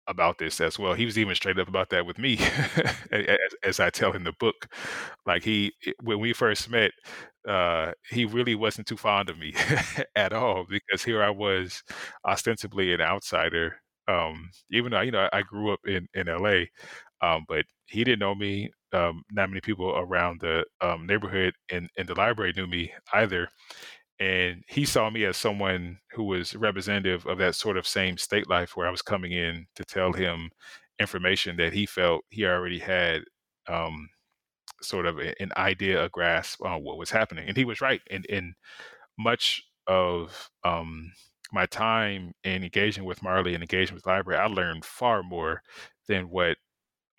[0.08, 0.94] about this as well.
[0.94, 2.38] He was even straight up about that with me,
[3.12, 4.68] as, as, I tell in the book.
[5.26, 5.72] Like he,
[6.02, 6.92] when we first met,
[7.48, 9.54] uh, he really wasn't too fond of me
[10.16, 11.82] at all because here I was,
[12.26, 13.76] ostensibly an outsider.
[14.08, 16.70] Um, even though you know I grew up in in L.A.,
[17.22, 18.70] um, but he didn't know me.
[18.92, 23.48] Um, not many people around the um, neighborhood and in the library knew me either
[24.22, 28.48] and he saw me as someone who was representative of that sort of same state
[28.48, 30.50] life where I was coming in to tell him
[31.00, 33.22] information that he felt he already had
[33.68, 34.08] um,
[34.80, 37.48] sort of a, an idea, a grasp on what was happening.
[37.48, 38.00] And he was right.
[38.12, 38.54] And in
[39.18, 41.10] much of um,
[41.52, 45.62] my time in engaging with Marley and engaging with library, I learned far more
[46.06, 46.58] than what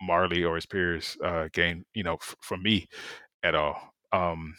[0.00, 2.88] Marley or his peers uh, gained, you know, f- from me
[3.42, 3.92] at all.
[4.10, 4.54] Um,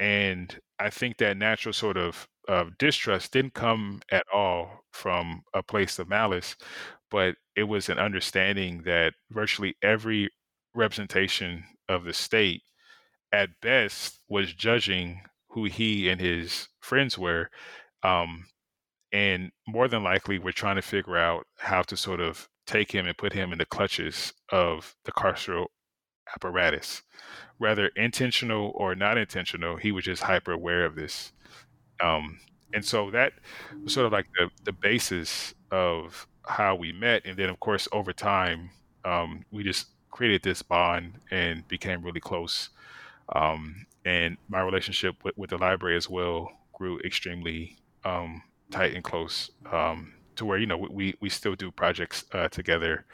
[0.00, 5.62] and I think that natural sort of of distrust didn't come at all from a
[5.62, 6.56] place of malice,
[7.10, 10.30] but it was an understanding that virtually every
[10.74, 12.62] representation of the state,
[13.32, 17.50] at best, was judging who he and his friends were.
[18.02, 18.46] Um,
[19.12, 23.06] and more than likely, we're trying to figure out how to sort of take him
[23.06, 25.66] and put him in the clutches of the carceral
[26.34, 27.02] apparatus
[27.60, 31.30] whether intentional or not intentional, he was just hyper aware of this.
[32.02, 32.40] Um,
[32.72, 33.34] and so that
[33.84, 37.20] was sort of like the, the basis of how we met.
[37.26, 38.70] And then, of course, over time,
[39.04, 42.70] um, we just created this bond and became really close.
[43.34, 49.04] Um, and my relationship with, with, the library as well grew extremely um, tight and
[49.04, 53.04] close um, to where, you know, we, we still do projects uh, together.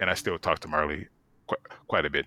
[0.00, 1.08] And I still talk to Marley
[1.46, 2.26] quite, quite a bit.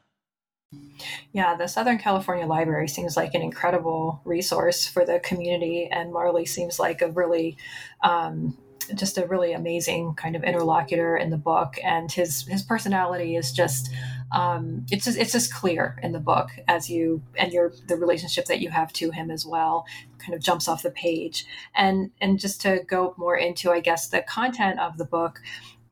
[1.33, 6.45] Yeah, the Southern California Library seems like an incredible resource for the community, and Marley
[6.45, 7.57] seems like a really
[8.03, 8.57] um,
[8.95, 13.51] just a really amazing kind of interlocutor in the book and his his personality is
[13.51, 13.91] just
[14.31, 18.45] um, it's just it's just clear in the book as you and your the relationship
[18.45, 19.85] that you have to him as well
[20.19, 21.45] kind of jumps off the page.
[21.75, 25.39] And and just to go more into i guess the content of the book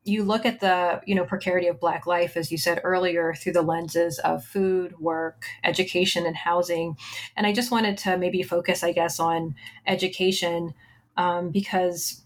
[0.04, 3.52] you look at the you know precarity of black life as you said earlier through
[3.52, 6.96] the lenses of food work education and housing
[7.36, 9.54] and i just wanted to maybe focus i guess on
[9.86, 10.72] education
[11.16, 12.22] um, because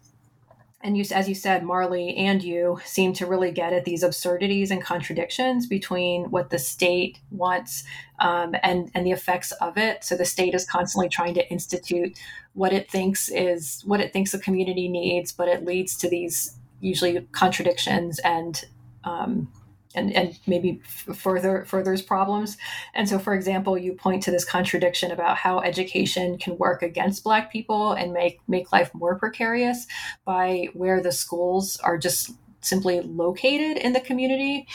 [0.84, 4.70] and you, as you said, Marley and you seem to really get at these absurdities
[4.70, 7.84] and contradictions between what the state wants
[8.20, 10.04] um, and and the effects of it.
[10.04, 12.18] So the state is constantly trying to institute
[12.52, 16.54] what it thinks is what it thinks the community needs, but it leads to these
[16.84, 18.64] usually contradictions and
[19.04, 19.48] um,
[19.94, 20.80] and, and maybe
[21.14, 22.56] further furthers problems.
[22.94, 27.22] And so, for example, you point to this contradiction about how education can work against
[27.22, 29.86] Black people and make make life more precarious
[30.24, 34.66] by where the schools are just simply located in the community.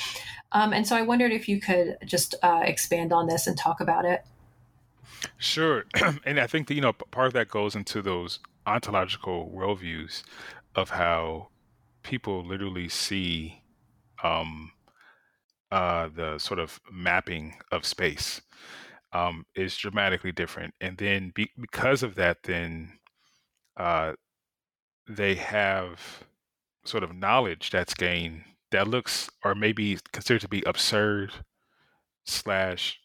[0.51, 3.81] Um, and so, I wondered if you could just uh, expand on this and talk
[3.81, 4.23] about it.
[5.37, 5.83] Sure,
[6.25, 10.23] and I think that you know part of that goes into those ontological worldviews
[10.75, 11.49] of how
[12.03, 13.61] people literally see
[14.23, 14.71] um,
[15.71, 18.41] uh, the sort of mapping of space
[19.13, 20.73] um, is dramatically different.
[20.81, 22.99] And then be, because of that, then
[23.77, 24.13] uh,
[25.07, 26.23] they have
[26.85, 31.31] sort of knowledge that's gained that looks or maybe considered to be absurd
[32.25, 32.99] slash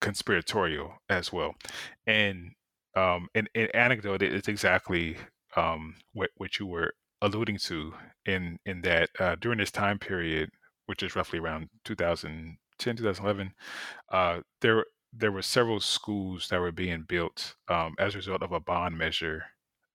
[0.00, 1.54] conspiratorial as well.
[2.06, 2.52] And
[2.96, 5.16] um, an, an anecdote is exactly
[5.56, 7.94] um, what what you were alluding to
[8.26, 10.50] in in that uh, during this time period
[10.86, 13.54] which is roughly around 2010, 2011,
[14.12, 18.52] uh, there there were several schools that were being built um, as a result of
[18.52, 19.44] a bond measure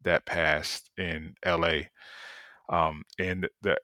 [0.04, 1.82] that passed in LA.
[2.70, 3.78] Um, and the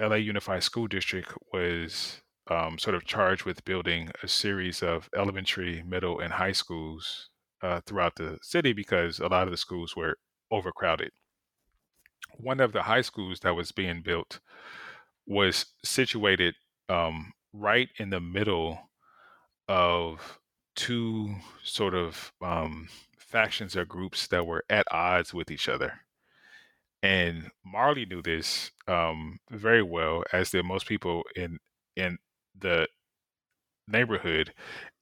[0.00, 5.82] LA Unified School District was um, sort of charged with building a series of elementary,
[5.82, 7.28] middle, and high schools
[7.62, 10.16] uh, throughout the city because a lot of the schools were
[10.50, 11.10] overcrowded.
[12.36, 14.40] One of the high schools that was being built
[15.26, 16.54] was situated
[16.88, 18.90] um, right in the middle
[19.68, 20.38] of
[20.74, 26.00] two sort of um, factions or groups that were at odds with each other.
[27.02, 31.58] And Marley knew this um, very well, as did most people in
[31.96, 32.18] in
[32.58, 32.88] the
[33.86, 34.52] neighborhood.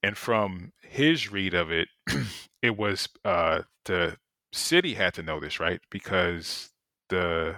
[0.03, 1.89] And from his read of it,
[2.61, 4.17] it was uh, the
[4.53, 5.81] city had to know this, right?
[5.89, 6.71] Because
[7.09, 7.55] the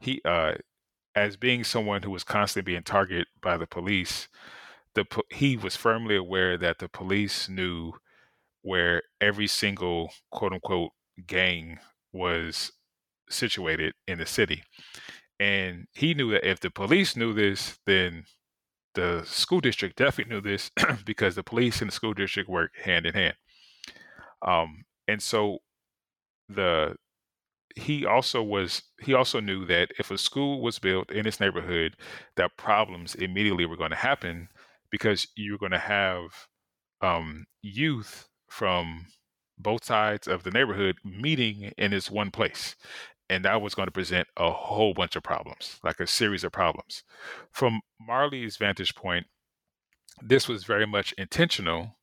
[0.00, 0.54] he uh,
[1.14, 4.28] as being someone who was constantly being targeted by the police,
[4.94, 7.92] the he was firmly aware that the police knew
[8.62, 10.92] where every single quote unquote
[11.26, 11.78] gang
[12.12, 12.72] was
[13.30, 14.62] situated in the city.
[15.38, 18.24] And he knew that if the police knew this, then
[18.94, 20.70] the school district definitely knew this
[21.04, 23.34] because the police and the school district work hand in hand.
[24.42, 25.58] Um, and so
[26.48, 26.96] the
[27.76, 31.94] he also was he also knew that if a school was built in his neighborhood
[32.36, 34.48] that problems immediately were going to happen
[34.90, 36.48] because you're going to have
[37.02, 39.06] um, youth from
[39.58, 42.76] both sides of the neighborhood meeting in this one place
[43.28, 46.52] and that was going to present a whole bunch of problems like a series of
[46.52, 47.04] problems.
[47.52, 49.26] From marley's vantage point
[50.22, 51.98] this was very much intentional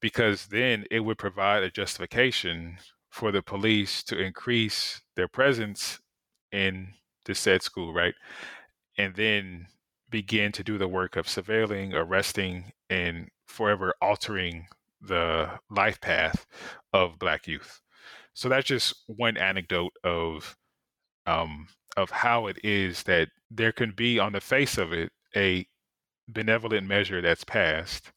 [0.00, 2.78] because then it would provide a justification
[3.10, 5.98] for the police to increase their presence
[6.52, 6.94] in
[7.26, 8.14] the said school, right?
[8.96, 9.66] And then
[10.10, 14.66] begin to do the work of surveilling, arresting, and forever altering
[15.00, 16.46] the life path
[16.92, 17.80] of Black youth.
[18.34, 20.56] So that's just one anecdote of
[21.26, 25.66] um, of how it is that there can be on the face of it a
[26.28, 28.12] benevolent measure that's passed,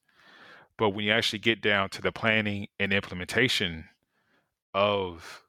[0.78, 3.86] but when you actually get down to the planning and implementation
[4.74, 5.44] of,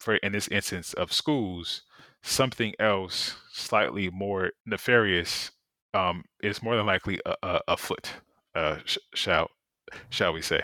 [0.00, 1.82] for in this instance of schools,
[2.22, 5.50] something else slightly more nefarious
[5.94, 8.12] um, is more than likely a, a, afoot,
[8.54, 9.50] uh, sh- shall
[10.10, 10.62] shall we say?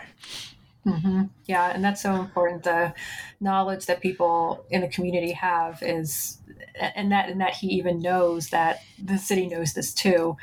[0.84, 1.24] Mm-hmm.
[1.46, 2.64] Yeah, and that's so important.
[2.64, 2.92] The
[3.40, 6.38] knowledge that people in the community have is,
[6.74, 10.36] and that and that he even knows that the city knows this too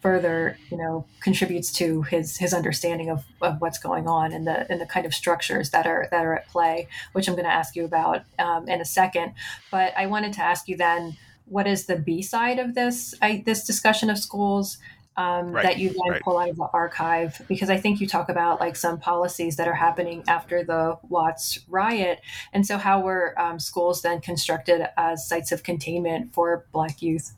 [0.00, 4.70] further, you know, contributes to his his understanding of, of what's going on and the
[4.70, 7.52] and the kind of structures that are that are at play, which I'm going to
[7.52, 9.34] ask you about um, in a second.
[9.70, 11.16] But I wanted to ask you then,
[11.46, 14.78] what is the B side of this I, this discussion of schools?
[15.18, 16.22] Um, right, that you then right.
[16.22, 19.66] pull out of the archive because I think you talk about like some policies that
[19.66, 22.20] are happening after the Watts riot,
[22.52, 27.32] and so how were um, schools then constructed as sites of containment for Black youth?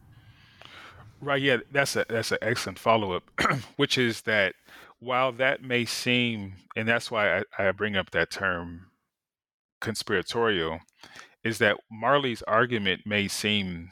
[1.20, 1.42] Right.
[1.42, 3.24] Yeah, that's a that's an excellent follow up,
[3.76, 4.54] which is that
[5.00, 8.86] while that may seem, and that's why I, I bring up that term
[9.80, 10.80] conspiratorial,
[11.44, 13.90] is that Marley's argument may seem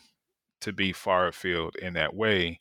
[0.62, 2.60] to be far afield in that way,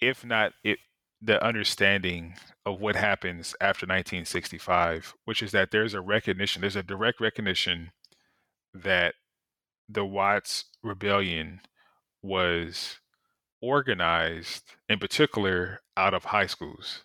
[0.00, 0.78] if not it
[1.20, 2.34] the understanding
[2.66, 7.92] of what happens after 1965, which is that there's a recognition, there's a direct recognition
[8.74, 9.14] that
[9.88, 11.60] the Watts Rebellion
[12.22, 12.98] was
[13.62, 17.04] organized, in particular, out of high schools,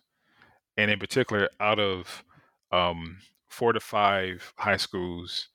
[0.76, 2.24] and in particular, out of
[2.72, 5.48] um, four to five high schools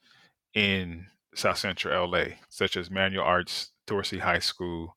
[0.53, 4.95] in South Central LA, such as Manual Arts Dorsey High School,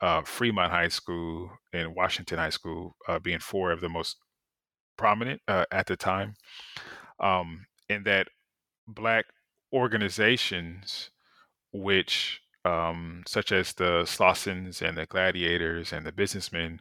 [0.00, 4.16] uh, Fremont High School, and Washington High School, uh, being four of the most
[4.96, 6.34] prominent uh, at the time.
[7.20, 8.28] Um, and that
[8.88, 9.26] Black
[9.72, 11.10] organizations,
[11.72, 16.80] which um, such as the Slausons and the Gladiators and the Businessmen,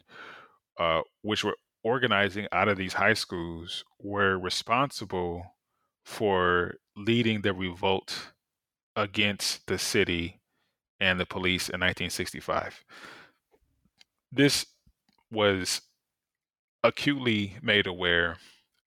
[0.80, 5.56] uh, which were organizing out of these high schools, were responsible
[6.04, 8.32] for leading the revolt
[8.96, 10.40] against the city
[11.00, 12.84] and the police in 1965.
[14.32, 14.66] This
[15.32, 15.82] was
[16.84, 18.38] acutely made aware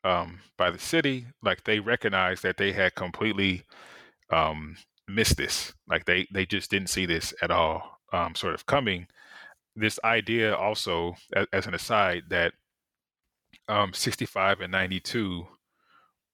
[0.02, 1.26] um, by the city.
[1.42, 3.62] Like they recognized that they had completely
[4.30, 4.76] um,
[5.08, 5.72] missed this.
[5.88, 9.06] Like they they just didn't see this at all, um, sort of coming.
[9.76, 12.52] This idea also, as, as an aside, that
[13.68, 15.46] um, 65 and 92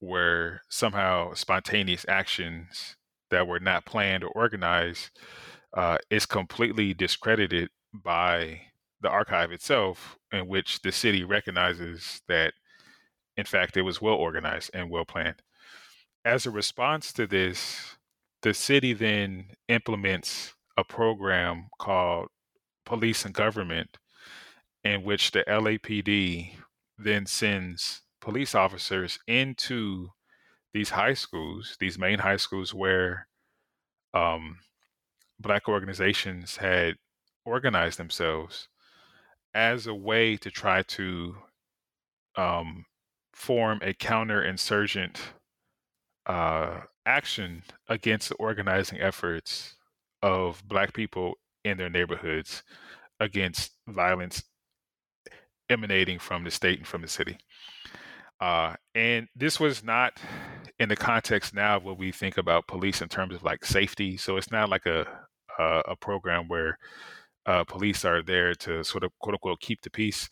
[0.00, 2.96] were somehow spontaneous actions
[3.30, 5.10] that were not planned or organized
[5.74, 8.60] uh, is completely discredited by
[9.00, 12.54] the archive itself, in which the city recognizes that,
[13.36, 15.42] in fact, it was well organized and well planned.
[16.24, 17.96] As a response to this,
[18.45, 22.28] the city then implements a program called
[22.84, 23.97] Police and Government,
[24.84, 26.51] in which the LAPD
[26.99, 30.11] then sends police officers into
[30.74, 33.28] these high schools, these main high schools where
[34.12, 34.59] um,
[35.40, 36.97] black organizations had
[37.47, 38.68] organized themselves
[39.55, 41.34] as a way to try to
[42.36, 42.84] um,
[43.32, 45.16] form a counterinsurgent
[46.26, 49.74] uh, action against the organizing efforts
[50.22, 51.34] of black people
[51.64, 52.62] in their neighborhoods
[53.20, 54.42] against violence
[55.70, 57.38] emanating from the state and from the city.
[58.40, 60.18] Uh, and this was not
[60.78, 64.16] in the context now of what we think about police in terms of like safety.
[64.16, 65.07] So it's not like a
[65.59, 66.78] a, a program where
[67.46, 70.28] uh, police are there to sort of quote unquote keep the peace.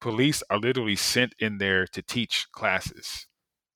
[0.00, 3.26] Police are literally sent in there to teach classes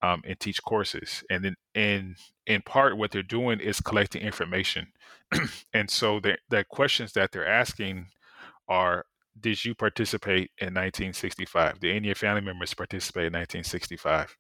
[0.03, 2.15] um, and teach courses, and then in
[2.47, 4.89] in part what they're doing is collecting information.
[5.75, 8.07] and so the the questions that they're asking
[8.69, 9.05] are
[9.41, 11.81] did you participate in 1965?
[11.81, 14.37] Did any of your family members participate in 1965?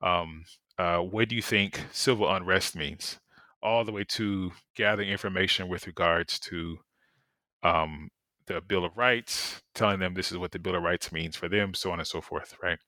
[0.00, 0.44] Um,
[0.78, 3.18] uh, what do you think civil unrest means?
[3.62, 6.78] All the way to gathering information with regards to
[7.64, 8.10] um,
[8.46, 11.48] the Bill of Rights, telling them this is what the Bill of Rights means for
[11.48, 12.78] them, so on and so forth, right?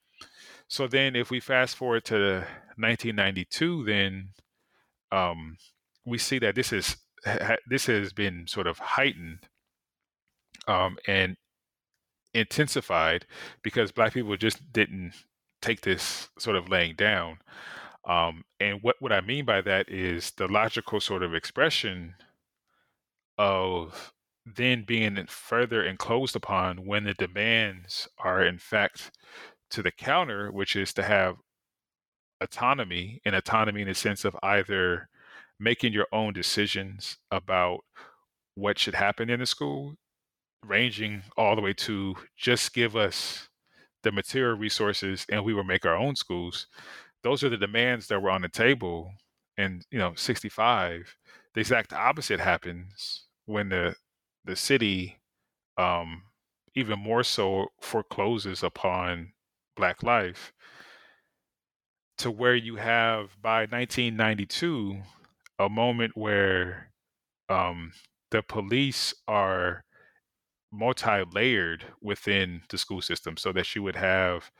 [0.68, 2.46] So then, if we fast forward to
[2.76, 4.28] 1992, then
[5.12, 5.56] um,
[6.04, 9.48] we see that this is ha, this has been sort of heightened
[10.66, 11.36] um, and
[12.34, 13.26] intensified
[13.62, 15.12] because black people just didn't
[15.60, 17.38] take this sort of laying down.
[18.08, 22.14] Um, and what, what I mean by that is the logical sort of expression
[23.36, 24.12] of
[24.46, 29.10] then being further enclosed upon when the demands are in fact
[29.70, 31.36] to the counter, which is to have
[32.40, 35.08] autonomy and autonomy in the sense of either
[35.58, 37.80] making your own decisions about
[38.54, 39.96] what should happen in the school
[40.66, 43.48] ranging all the way to just give us
[44.02, 46.66] the material resources and we will make our own schools.
[47.22, 49.12] Those are the demands that were on the table.
[49.56, 51.16] And you know, 65,
[51.54, 53.94] the exact opposite happens when the
[54.44, 55.18] the city
[55.76, 56.22] um,
[56.74, 59.32] even more so forecloses upon
[59.76, 60.52] black life
[62.20, 65.00] to where you have by 1992
[65.58, 66.90] a moment where
[67.48, 67.92] um,
[68.30, 69.84] the police are
[70.72, 74.50] multi-layered within the school system so that you would have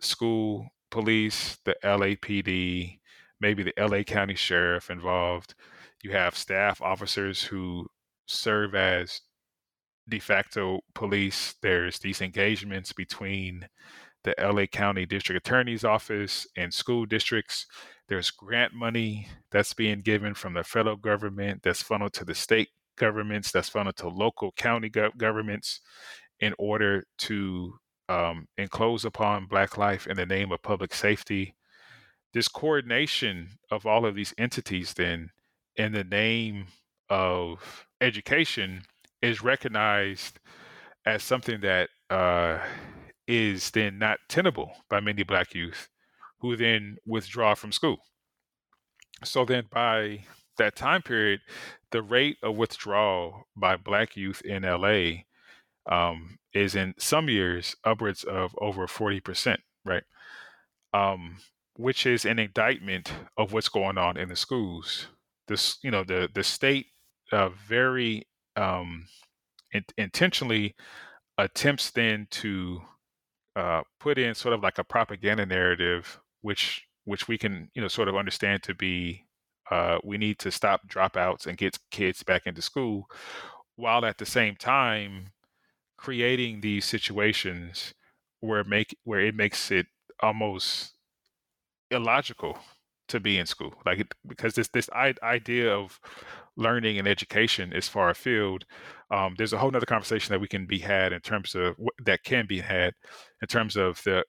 [0.00, 2.98] school police the lapd
[3.40, 5.54] maybe the la county sheriff involved.
[6.02, 7.86] You have staff officers who
[8.26, 9.20] serve as
[10.08, 11.54] de facto police.
[11.62, 13.68] There's these engagements between
[14.26, 17.66] the la county district attorney's office and school districts
[18.08, 22.68] there's grant money that's being given from the federal government that's funneled to the state
[22.96, 25.80] governments, that's funneled to local county go- governments
[26.40, 27.74] in order to
[28.08, 31.54] um, enclose upon Black life in the name of public safety.
[32.32, 35.30] This coordination of all of these entities, then,
[35.76, 36.66] in the name
[37.08, 38.82] of education,
[39.22, 40.38] is recognized
[41.06, 42.58] as something that uh,
[43.26, 45.88] is then not tenable by many Black youth
[46.40, 47.98] who then withdraw from school.
[49.24, 50.24] So then by
[50.58, 51.40] that time period,
[51.90, 55.22] the rate of withdrawal by Black youth in LA
[55.90, 60.02] um, is in some years upwards of over 40%, right?
[60.92, 61.38] Um,
[61.76, 65.08] which is an indictment of what's going on in the schools.
[65.48, 66.86] This, you know, the the state
[67.32, 69.06] uh, very um,
[69.72, 70.74] in- intentionally
[71.38, 72.80] attempts then to
[73.56, 77.88] uh, put in sort of like a propaganda narrative, which which we can you know
[77.88, 79.24] sort of understand to be
[79.70, 83.08] uh, we need to stop dropouts and get kids back into school,
[83.76, 85.28] while at the same time
[85.96, 87.94] creating these situations
[88.40, 89.86] where make where it makes it
[90.20, 90.94] almost
[91.90, 92.58] illogical
[93.08, 93.74] to be in school.
[93.86, 94.90] Like it, because this this
[95.22, 96.00] idea of
[96.56, 98.64] learning and education is far afield
[99.10, 102.24] um, there's a whole nother conversation that we can be had in terms of that
[102.24, 102.94] can be had
[103.40, 104.24] in terms of the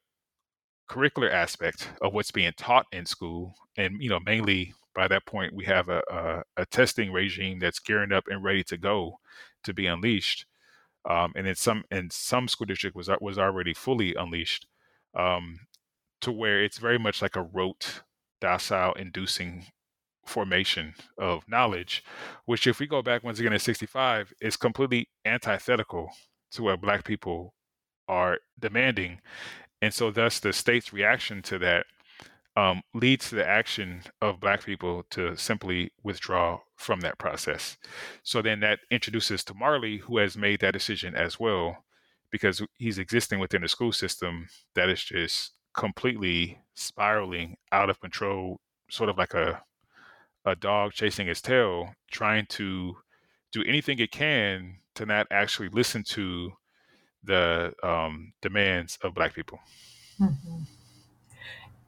[0.90, 3.56] curricular aspect of what's being taught in school.
[3.78, 7.80] And you know mainly by that point we have a, a, a testing regime that's
[7.80, 9.20] gearing up and ready to go
[9.64, 10.46] to be unleashed
[11.08, 14.68] um, and in some in some school district was was already fully unleashed
[15.16, 15.60] um,
[16.22, 18.02] to where it's very much like a rote
[18.42, 19.66] docile inducing
[20.28, 22.04] formation of knowledge,
[22.46, 26.10] which, if we go back once again to 65, is completely antithetical
[26.52, 27.54] to what Black people
[28.08, 29.20] are demanding.
[29.82, 31.86] And so, thus, the state's reaction to that
[32.58, 37.78] um, leads to the action of Black people to simply withdraw from that process.
[38.24, 41.86] So then that introduces to Marley, who has made that decision as well,
[42.32, 48.60] because he's existing within a school system that is just completely spiraling out of control,
[48.90, 49.62] sort of like a
[50.48, 52.96] a dog chasing its tail, trying to
[53.52, 56.52] do anything it can to not actually listen to
[57.24, 59.60] the um, demands of Black people.
[60.20, 60.64] Mm-hmm.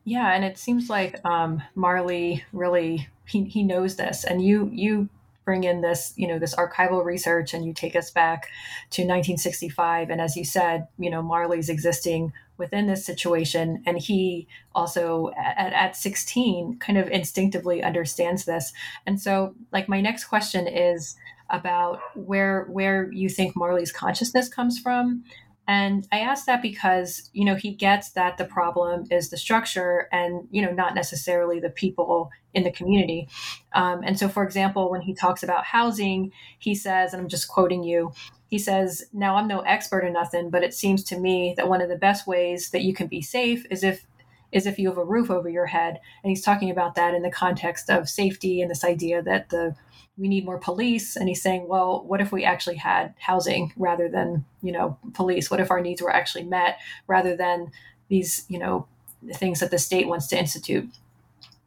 [0.03, 5.07] Yeah, and it seems like um, Marley really he, he knows this, and you you
[5.49, 8.43] bring in this you know this archival research and you take us back
[8.91, 13.81] to 1965 and as you said you know marley's existing within this situation.
[13.87, 18.71] And he also at, at 16 kind of instinctively understands this.
[19.07, 21.15] And so like my next question is
[21.49, 25.23] about where where you think marley's consciousness comes from
[25.69, 30.07] and I ask that because, you know, he gets that the problem is the structure
[30.11, 33.29] and, you know, not necessarily the people in the community.
[33.73, 37.49] Um, and so, for example, when he talks about housing, he says, and I'm just
[37.49, 38.11] quoting you,
[38.47, 41.81] he says, Now I'm no expert in nothing, but it seems to me that one
[41.81, 44.07] of the best ways that you can be safe is if
[44.51, 45.99] is if you have a roof over your head.
[46.23, 49.75] And he's talking about that in the context of safety and this idea that the
[50.17, 51.15] we need more police.
[51.15, 55.49] And he's saying well what if we actually had housing rather than you know police?
[55.49, 57.71] What if our needs were actually met rather than
[58.09, 58.87] these you know
[59.33, 60.89] things that the state wants to institute?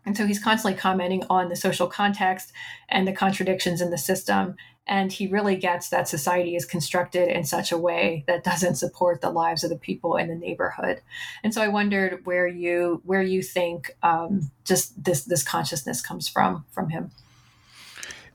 [0.05, 2.53] And so he's constantly commenting on the social context
[2.89, 4.57] and the contradictions in the system
[4.87, 9.21] and he really gets that society is constructed in such a way that doesn't support
[9.21, 11.01] the lives of the people in the neighborhood
[11.45, 16.29] and so i wondered where you where you think um, just this this consciousness comes
[16.29, 17.11] from from him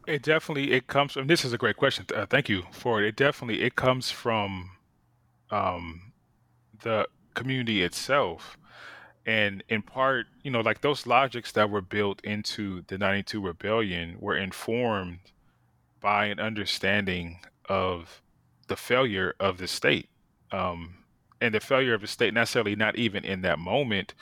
[0.08, 1.28] it definitely it comes from.
[1.28, 2.06] This is a great question.
[2.16, 3.08] Uh, thank you for it.
[3.08, 4.72] It definitely it comes from
[5.52, 6.14] um,
[6.82, 8.58] the community itself,
[9.26, 14.16] and in part, you know, like those logics that were built into the '92 rebellion
[14.20, 15.20] were informed
[16.08, 17.38] by an understanding
[17.68, 18.22] of
[18.70, 20.08] the failure of the state,
[20.54, 21.00] um,
[21.42, 24.14] and the failure of the state necessarily not even in that moment,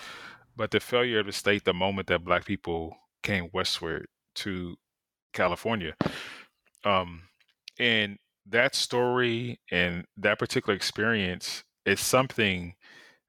[0.58, 4.76] but the failure of the state the moment that Black people came westward to
[5.32, 5.94] California.
[6.84, 7.22] Um,
[7.78, 8.18] and
[8.48, 12.74] that story and that particular experience is something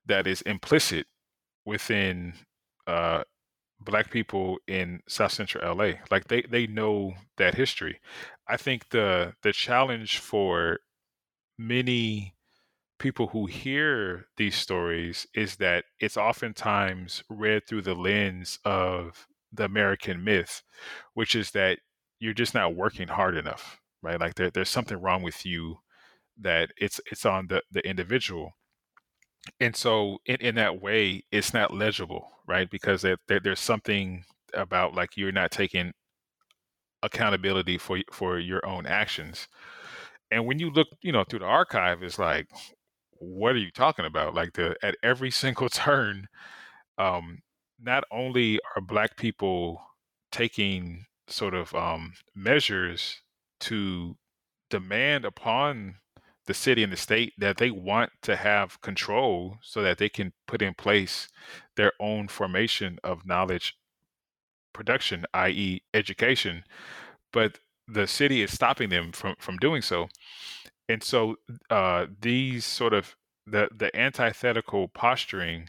[0.07, 1.07] that is implicit
[1.67, 2.33] within
[2.87, 3.23] uh,
[3.81, 5.93] black people in South Central LA.
[6.11, 8.01] Like they they know that history.
[8.49, 10.79] I think the the challenge for
[11.59, 12.35] many
[12.99, 19.65] people who hear these stories is that it's oftentimes read through the lens of the
[19.65, 20.63] American myth,
[21.15, 21.79] which is that
[22.21, 24.21] you're just not working hard enough, right?
[24.21, 25.79] Like there, there's something wrong with you
[26.41, 28.53] that it's it's on the the individual.
[29.61, 32.69] And so in, in that way, it's not legible, right?
[32.71, 34.25] Because there, there, there's something
[34.55, 35.93] about like you're not taking
[37.03, 39.49] accountability for for your own actions.
[40.31, 42.49] And when you look, you know, through the archive, it's like,
[43.13, 44.35] what are you talking about?
[44.35, 46.29] Like the at every single turn,
[46.99, 47.41] um,
[47.81, 49.83] not only are black people
[50.33, 53.23] taking sort of um, measures
[53.61, 54.17] to
[54.71, 55.97] demand upon
[56.47, 60.33] the city and the state that they want to have control so that they can
[60.47, 61.29] put in place
[61.77, 63.77] their own formation of knowledge
[64.77, 66.63] production, i.e., education,
[67.33, 67.59] but
[67.89, 70.09] the city is stopping them from from doing so.
[70.89, 71.37] And so
[71.71, 73.17] uh, these sort of
[73.47, 75.69] the the antithetical posturing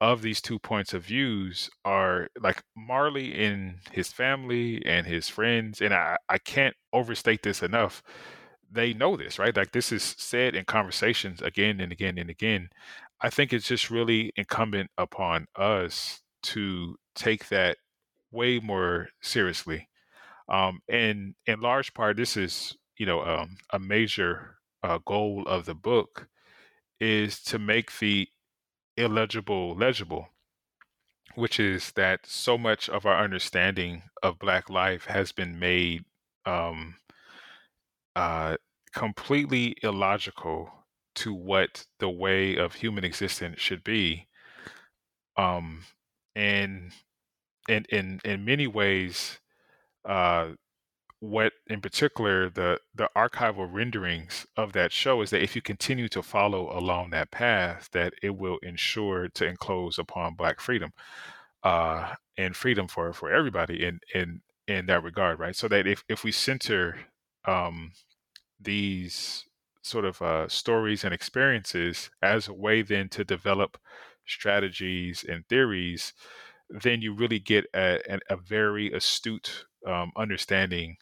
[0.00, 5.80] of these two points of views are like Marley and his family and his friends,
[5.80, 8.02] and I, I can't overstate this enough.
[8.70, 9.56] They know this, right?
[9.56, 12.68] Like this is said in conversations again and again and again.
[13.20, 17.78] I think it's just really incumbent upon us to take that
[18.30, 19.88] way more seriously.
[20.48, 25.66] Um, and in large part, this is, you know, um, a major uh, goal of
[25.66, 26.28] the book
[27.00, 28.28] is to make the
[28.96, 30.28] illegible legible,
[31.34, 36.04] which is that so much of our understanding of Black life has been made
[36.44, 36.96] um,
[38.16, 38.56] uh,
[38.94, 40.70] completely illogical
[41.14, 44.26] to what the way of human existence should be.
[45.36, 45.84] Um,
[46.34, 46.92] and
[47.68, 49.40] in in in many ways,
[50.04, 50.52] uh,
[51.20, 56.08] what in particular the the archival renderings of that show is that if you continue
[56.08, 60.92] to follow along that path that it will ensure to enclose upon black freedom
[61.64, 65.56] uh and freedom for for everybody in in in that regard right?
[65.56, 66.98] So that if if we center
[67.46, 67.92] um
[68.60, 69.44] these
[69.82, 73.78] sort of uh stories and experiences as a way then to develop
[74.26, 76.12] strategies and theories
[76.70, 80.96] then you really get a, a, a very astute um, understanding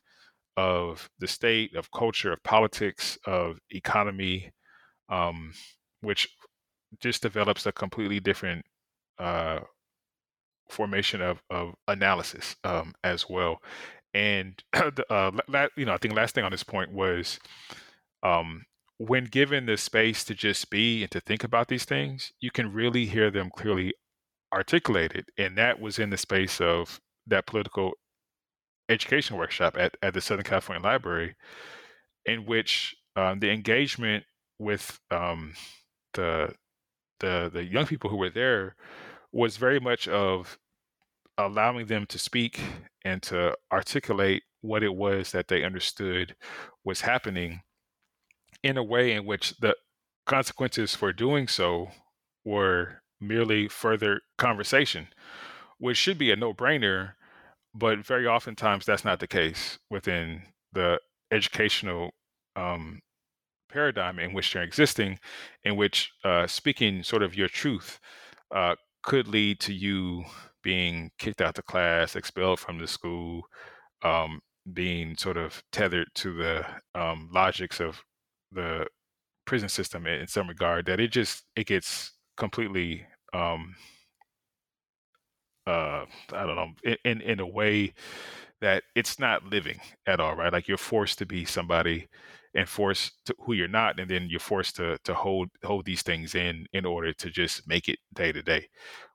[0.57, 4.53] of the state, of culture, of politics, of economy,
[5.09, 5.53] um,
[6.01, 6.29] which
[7.01, 8.65] just develops a completely different
[9.19, 9.61] uh,
[10.71, 13.61] formation of, of analysis um, as well.
[14.15, 17.39] And uh, la- you know, I think last thing on this point was
[18.23, 18.65] um,
[18.99, 22.73] when given the space to just be and to think about these things, you can
[22.73, 23.95] really hear them clearly
[24.53, 25.27] articulated.
[25.39, 27.93] And that was in the space of that political
[28.89, 31.35] education workshop at, at the Southern California Library,
[32.25, 34.25] in which um, the engagement
[34.59, 35.55] with um,
[36.15, 36.55] the
[37.21, 38.77] the the young people who were there
[39.33, 40.59] was very much of
[41.39, 42.61] allowing them to speak
[43.05, 46.35] and to articulate what it was that they understood
[46.85, 47.61] was happening
[48.63, 49.75] in a way in which the
[50.27, 51.89] consequences for doing so
[52.45, 55.09] were merely further conversation,
[55.79, 57.15] which should be a no brainer
[57.77, 60.43] but very oftentimes that's not the case within
[60.73, 60.99] the
[61.31, 62.11] educational
[62.57, 63.01] um,
[63.71, 65.19] paradigm in which they're existing,
[65.63, 68.01] in which uh, speaking sort of your truth
[68.55, 70.25] uh, could lead to you
[70.63, 73.43] being kicked out the class, expelled from the school,
[74.03, 74.41] um,
[74.73, 78.03] being sort of tethered to the um, logics of
[78.53, 78.87] the
[79.45, 80.87] prison system in, in, some regard.
[80.87, 83.75] That it just it gets completely um,
[85.67, 87.93] uh, I don't know, in in a way
[88.61, 90.53] that it's not living at all, right?
[90.53, 92.09] Like you're forced to be somebody
[92.55, 96.03] and forced to who you're not, and then you're forced to to hold hold these
[96.03, 98.69] things in in order to just make it day to day,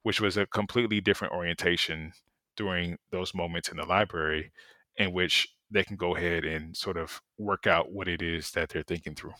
[0.04, 2.12] which was a completely different orientation
[2.58, 4.52] during those moments in the library,
[4.98, 8.70] in which they can go ahead and sort of work out what it is that
[8.70, 9.34] they're thinking through.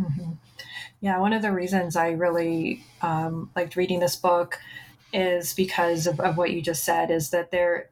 [0.00, 0.32] Mm-hmm.
[1.00, 4.58] Yeah, one of the reasons I really um, liked reading this book
[5.12, 7.88] is because of, of what you just said is that there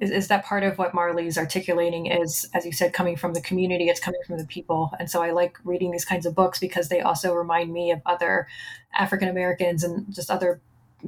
[0.00, 3.40] is, is, that part of what Marley's articulating is, as you said, coming from the
[3.40, 4.90] community, it's coming from the people.
[4.98, 8.00] And so I like reading these kinds of books because they also remind me of
[8.06, 8.48] other
[8.94, 10.60] African Americans and just other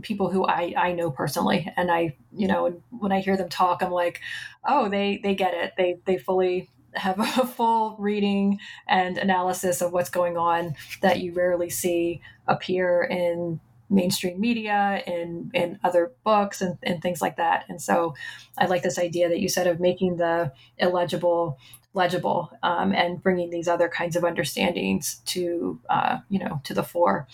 [0.02, 1.72] people who I, I know personally.
[1.76, 4.20] And I, you know, when I hear them talk, I'm like,
[4.66, 5.74] oh, they, they get it.
[5.76, 11.32] They, they fully have a full reading and analysis of what's going on that you
[11.32, 13.60] rarely see appear in
[13.90, 17.64] mainstream media and and other books and, and things like that.
[17.68, 18.14] And so
[18.58, 21.58] I like this idea that you said of making the illegible
[21.94, 26.82] legible um, and bringing these other kinds of understandings to uh, you know to the
[26.82, 27.26] fore.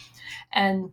[0.53, 0.93] And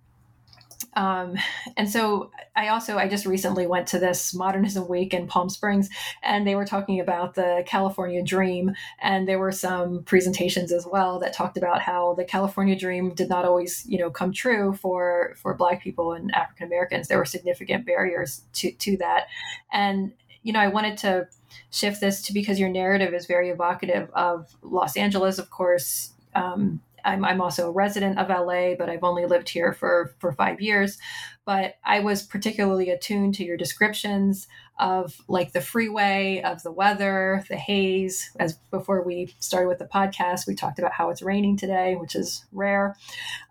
[0.93, 1.35] um,
[1.77, 5.89] and so I also I just recently went to this Modernism Week in Palm Springs,
[6.23, 11.19] and they were talking about the California Dream, and there were some presentations as well
[11.19, 15.35] that talked about how the California Dream did not always you know come true for
[15.37, 17.07] for Black people and African Americans.
[17.07, 19.27] There were significant barriers to to that,
[19.71, 20.13] and
[20.43, 21.27] you know I wanted to
[21.69, 26.13] shift this to because your narrative is very evocative of Los Angeles, of course.
[26.33, 30.31] Um, I'm, I'm also a resident of LA, but I've only lived here for, for
[30.33, 30.97] five years.
[31.45, 34.47] But I was particularly attuned to your descriptions
[34.81, 38.31] of like the freeway, of the weather, the haze.
[38.39, 42.15] As before we started with the podcast, we talked about how it's raining today, which
[42.15, 42.95] is rare.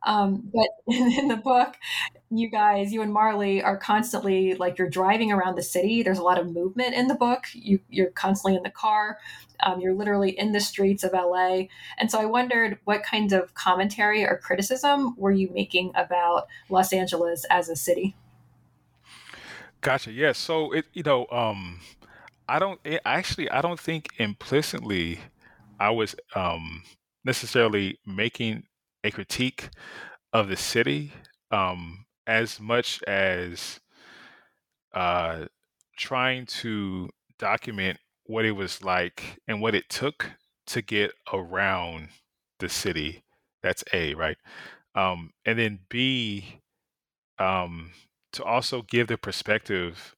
[0.03, 1.77] Um, but in the book,
[2.31, 6.03] you guys, you and Marley are constantly like you're driving around the city.
[6.03, 7.45] There's a lot of movement in the book.
[7.53, 9.19] You, you're constantly in the car.
[9.63, 11.65] Um, you're literally in the streets of LA.
[11.99, 16.93] And so I wondered what kinds of commentary or criticism were you making about Los
[16.93, 18.17] Angeles as a city?
[19.81, 20.13] Gotcha.
[20.13, 20.33] Yeah.
[20.33, 21.81] So it, you know, um,
[22.49, 25.21] I don't it, actually, I don't think implicitly
[25.79, 26.83] I was um,
[27.25, 28.65] necessarily making
[29.05, 29.71] a critique
[30.33, 31.13] of the city
[31.51, 33.81] um, as much as
[34.95, 35.47] uh,
[35.97, 37.09] trying to
[37.39, 40.31] document what it was like and what it took
[40.67, 42.09] to get around
[42.59, 43.25] the city.
[43.63, 44.37] That's A, right?
[44.95, 46.61] Um, and then B,
[47.41, 47.93] um,
[48.35, 50.15] to also give the perspective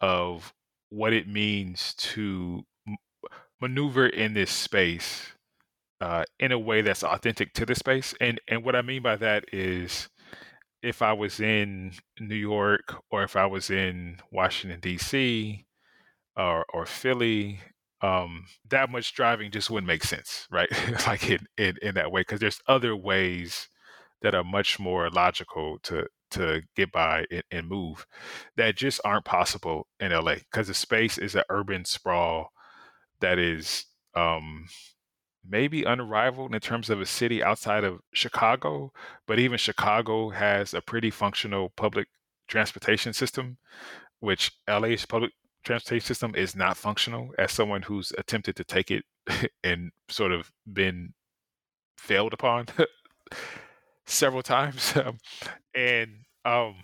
[0.00, 0.54] of
[0.90, 2.64] what it means to
[3.60, 5.32] maneuver in this space
[6.00, 8.14] uh, in a way that's authentic to the space.
[8.20, 10.08] And and what I mean by that is,
[10.82, 15.66] if I was in New York or if I was in Washington D.C.
[16.36, 17.60] or or Philly,
[18.02, 20.70] um, that much driving just wouldn't make sense, right?
[21.06, 23.68] like in, in in that way, because there's other ways
[24.22, 28.06] that are much more logical to to get by and, and move
[28.56, 32.50] that just aren't possible in LA because the space is an urban sprawl
[33.20, 34.66] that is um,
[35.48, 38.92] maybe unrivaled in terms of a city outside of Chicago,
[39.26, 42.08] but even Chicago has a pretty functional public
[42.48, 43.58] transportation system,
[44.20, 45.32] which LA's public
[45.64, 47.30] transportation system is not functional.
[47.38, 49.04] As someone who's attempted to take it
[49.64, 51.14] and sort of been
[51.96, 52.66] failed upon
[54.06, 55.18] several times, um,
[55.74, 56.76] and um,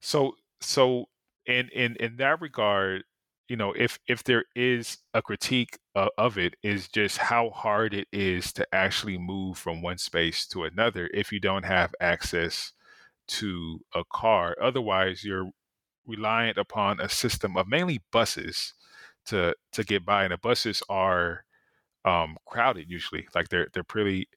[0.00, 1.06] so so
[1.46, 3.04] in in in that regard,
[3.48, 7.94] you know, if if there is a critique uh, of it, is just how hard
[7.94, 12.72] it is to actually move from one space to another if you don't have access
[13.28, 14.56] to a car.
[14.62, 15.50] Otherwise, you're
[16.06, 18.74] reliant upon a system of mainly buses
[19.26, 21.44] to to get by, and the buses are
[22.04, 23.28] um, crowded usually.
[23.34, 24.28] Like they're they're pretty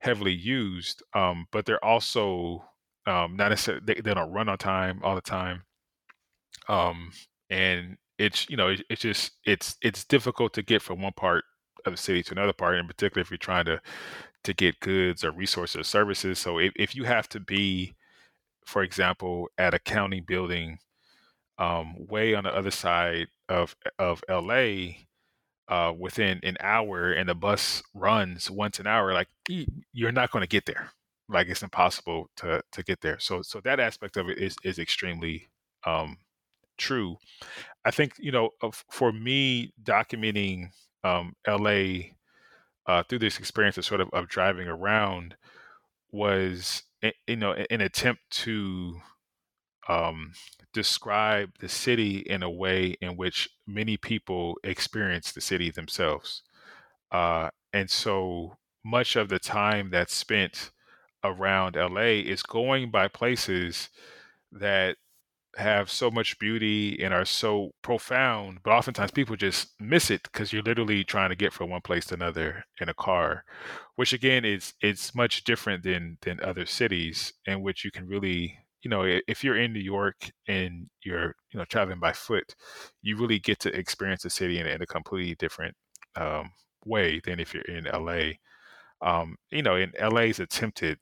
[0.00, 2.67] heavily used, um, but they're also
[3.08, 5.62] um, not necessarily they, they don't run on time all the time.
[6.68, 7.12] Um,
[7.48, 11.44] and it's you know it, it's just it's it's difficult to get from one part
[11.86, 13.80] of the city to another part, in particular if you're trying to
[14.44, 16.38] to get goods or resources or services.
[16.38, 17.94] So if, if you have to be,
[18.66, 20.78] for example, at a county building,
[21.58, 24.90] um, way on the other side of of LA,
[25.68, 29.28] uh, within an hour, and the bus runs once an hour, like
[29.92, 30.92] you're not going to get there
[31.28, 33.18] like it's impossible to to get there.
[33.18, 35.48] So so that aspect of it is is extremely
[35.86, 36.18] um,
[36.78, 37.16] true.
[37.84, 38.50] I think you know
[38.90, 40.70] for me documenting
[41.04, 42.12] um, LA
[42.86, 45.36] uh, through this experience of sort of of driving around
[46.12, 49.00] was eh, you know an attempt to
[49.88, 50.32] um,
[50.72, 56.42] describe the city in a way in which many people experience the city themselves.
[57.12, 60.70] Uh, and so much of the time that's spent
[61.24, 63.88] around LA is going by places
[64.52, 64.96] that
[65.56, 70.52] have so much beauty and are so profound, but oftentimes people just miss it because
[70.52, 73.44] you're literally trying to get from one place to another in a car,
[73.96, 78.56] which again is it's much different than than other cities in which you can really
[78.82, 82.54] you know if you're in New York and you're you know traveling by foot,
[83.02, 85.74] you really get to experience the city in, in a completely different
[86.16, 86.50] um,
[86.84, 88.32] way than if you're in LA.
[89.00, 90.98] Um, you know, in LA's attempted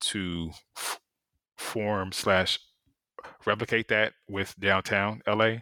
[0.00, 1.00] to f-
[1.56, 2.58] form slash
[3.44, 5.58] replicate that with downtown LA,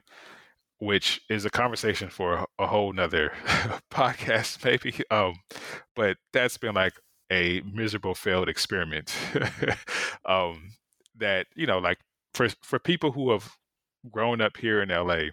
[0.78, 3.32] which is a conversation for a, whole nother
[3.90, 4.94] podcast, maybe.
[5.10, 5.34] Um,
[5.94, 6.94] but that's been like
[7.30, 9.14] a miserable failed experiment.
[10.26, 10.72] um,
[11.16, 11.98] that you know, like
[12.32, 13.50] for for people who have
[14.10, 15.30] grown up here in LA,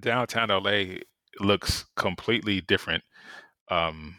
[0.00, 0.96] downtown LA
[1.40, 3.04] looks completely different
[3.70, 4.16] um,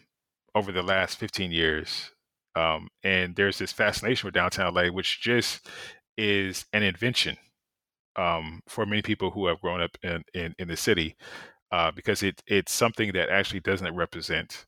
[0.56, 2.13] over the last 15 years
[2.56, 5.68] um, and there's this fascination with downtown LA, which just
[6.18, 7.38] is an invention
[8.16, 11.16] um, for many people who have grown up in, in, in the city,
[11.72, 14.66] uh, because it it's something that actually doesn't represent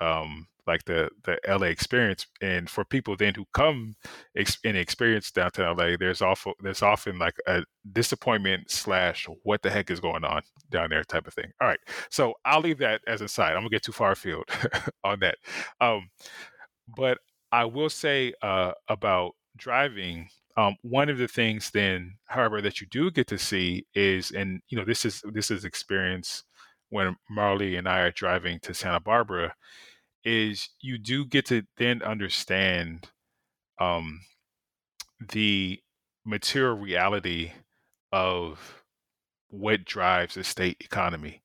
[0.00, 2.26] um, like the the LA experience.
[2.40, 3.94] And for people then who come
[4.36, 9.70] ex- and experience downtown LA, there's often there's often like a disappointment slash what the
[9.70, 11.50] heck is going on down there type of thing.
[11.60, 11.80] All right,
[12.10, 13.52] so I'll leave that as a side.
[13.52, 14.44] I'm gonna get too far afield
[15.04, 15.36] on that.
[15.80, 16.10] Um,
[16.96, 17.18] but
[17.50, 22.86] I will say uh, about driving, Um, one of the things then, however, that you
[22.86, 26.44] do get to see is, and you know, this is this is experience
[26.90, 29.54] when Marley and I are driving to Santa Barbara,
[30.24, 33.08] is you do get to then understand
[33.80, 34.20] um,
[35.32, 35.80] the
[36.24, 37.52] material reality
[38.12, 38.84] of
[39.48, 41.42] what drives the state economy.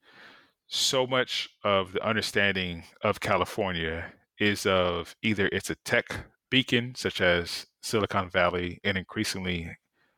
[0.68, 6.06] So much of the understanding of California is of either it's a tech
[6.50, 9.78] beacon, such as Silicon Valley, and increasingly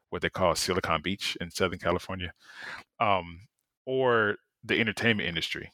[0.10, 2.34] what they call Silicon Beach in Southern California,
[3.00, 3.42] um,
[3.86, 5.72] or the entertainment industry.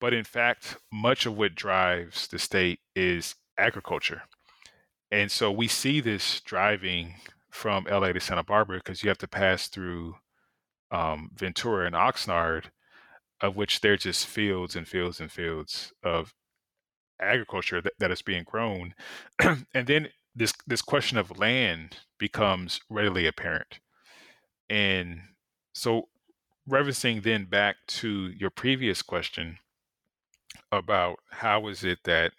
[0.00, 4.22] But in fact, much of what drives the state is agriculture.
[5.10, 7.14] And so we see this driving
[7.50, 10.16] from LA to Santa Barbara because you have to pass through
[10.90, 12.66] um, Ventura and Oxnard,
[13.40, 16.34] of which they're just fields and fields and fields of
[17.20, 18.94] agriculture that, that is being grown.
[19.40, 23.80] and then this this question of land becomes readily apparent.
[24.68, 25.20] And
[25.72, 26.08] so
[26.68, 29.58] referencing then back to your previous question
[30.72, 32.32] about how is it that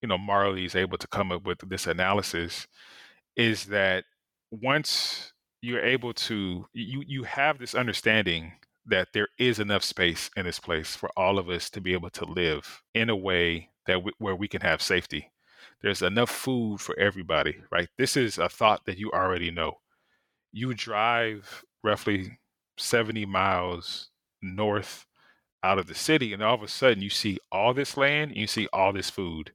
[0.00, 2.66] you know Marley is able to come up with this analysis
[3.36, 4.04] is that
[4.50, 8.52] once you're able to you you have this understanding
[8.86, 12.10] that there is enough space in this place for all of us to be able
[12.10, 15.30] to live in a way that where we can have safety.
[15.80, 17.88] There's enough food for everybody, right?
[17.98, 19.78] This is a thought that you already know.
[20.52, 22.38] You drive roughly
[22.78, 24.10] 70 miles
[24.40, 25.06] north
[25.64, 28.46] out of the city, and all of a sudden you see all this land, you
[28.46, 29.52] see all this food,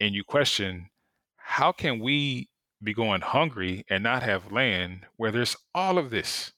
[0.00, 0.90] and you question,
[1.36, 2.48] how can we
[2.82, 6.52] be going hungry and not have land where there's all of this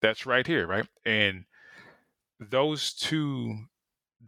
[0.00, 0.86] that's right here, right?
[1.04, 1.44] And
[2.40, 3.56] those two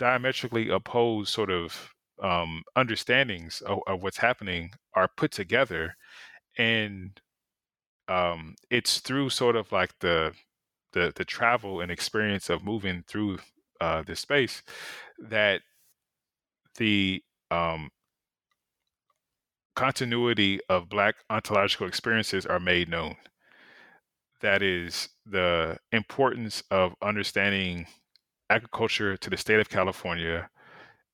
[0.01, 5.95] diametrically opposed sort of um, understandings of, of, what's happening are put together,
[6.59, 7.21] and
[8.09, 10.33] um, it's through sort of like the
[10.93, 13.39] the the travel and experience of moving through
[13.81, 14.63] uh, this space
[15.19, 15.61] that
[16.77, 17.91] the um,
[19.77, 23.17] continuity of Black ontological experiences are made known.
[24.41, 27.87] That is the importance of understanding
[28.51, 30.51] agriculture to the state of California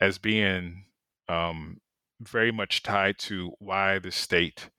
[0.00, 0.84] as being
[1.28, 1.80] um,
[2.20, 4.70] very much tied to why the state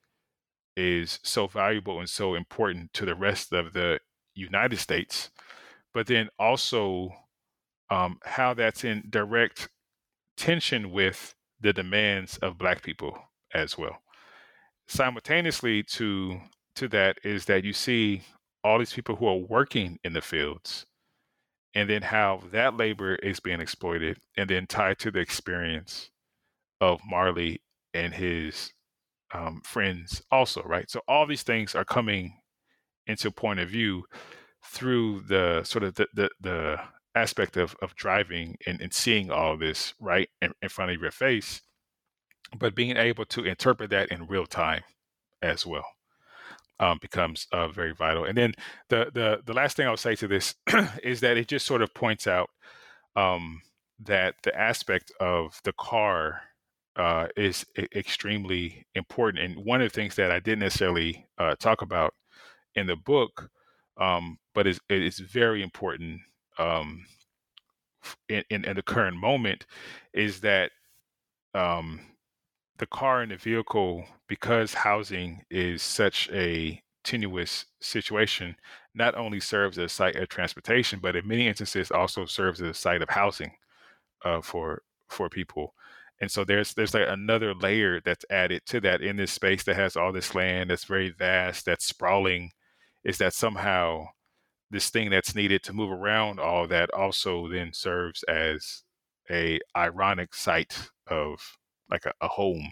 [0.76, 4.00] is so valuable and so important to the rest of the
[4.36, 5.32] United States,
[5.94, 7.10] but then also
[7.90, 9.70] um, how that's in direct
[10.36, 13.18] tension with the demands of Black people
[13.54, 14.02] as well.
[14.88, 16.40] Simultaneously to
[16.76, 18.22] to that is that you see
[18.64, 20.86] all these people who are working in the fields
[21.78, 26.10] and then how that labor is being exploited and then tied to the experience
[26.82, 27.62] of Marley
[27.94, 28.74] and his
[29.32, 30.90] um, friends also, right?
[30.90, 32.34] So all these things are coming
[33.06, 34.06] into point of view
[34.66, 36.80] through the sort of the the, the
[37.14, 41.12] aspect of of driving and, and seeing all this right in, in front of your
[41.12, 41.62] face,
[42.58, 44.82] but being able to interpret that in real time
[45.44, 45.86] as well.
[46.80, 48.26] Um, becomes uh, very vital.
[48.26, 48.54] And then
[48.90, 50.54] the the the last thing I'll say to this
[51.04, 52.52] is that it just sort of points out
[53.16, 53.62] um,
[54.00, 56.42] that the aspect of the car
[56.98, 57.66] uh, is
[57.96, 59.44] extremely important.
[59.44, 62.14] And one of the things that I didn't necessarily uh, talk about
[62.76, 63.50] in the book,
[63.98, 66.22] um, but is it is very important
[66.58, 67.06] um,
[68.30, 69.66] in, in, in, the current moment,
[70.14, 70.72] is that
[71.54, 72.00] um,
[72.78, 78.56] the car and the vehicle, because housing is such a tenuous situation,
[78.94, 82.70] not only serves as a site of transportation, but in many instances also serves as
[82.70, 83.52] a site of housing
[84.26, 85.74] uh, for for people.
[86.20, 89.76] And so there's there's like another layer that's added to that in this space that
[89.76, 92.52] has all this land that's very vast, that's sprawling,
[93.04, 94.08] is that somehow
[94.72, 98.84] this thing that's needed to move around all that also then serves as
[99.30, 101.58] a ironic site of
[101.90, 102.72] like a, a home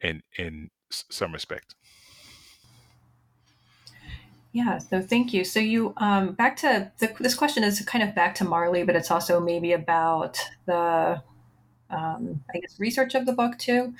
[0.00, 1.74] in in some respect.
[4.52, 5.44] Yeah, so thank you.
[5.44, 8.96] So you um, back to the, this question is kind of back to Marley, but
[8.96, 11.22] it's also maybe about the
[11.90, 13.94] um, I guess research of the book too.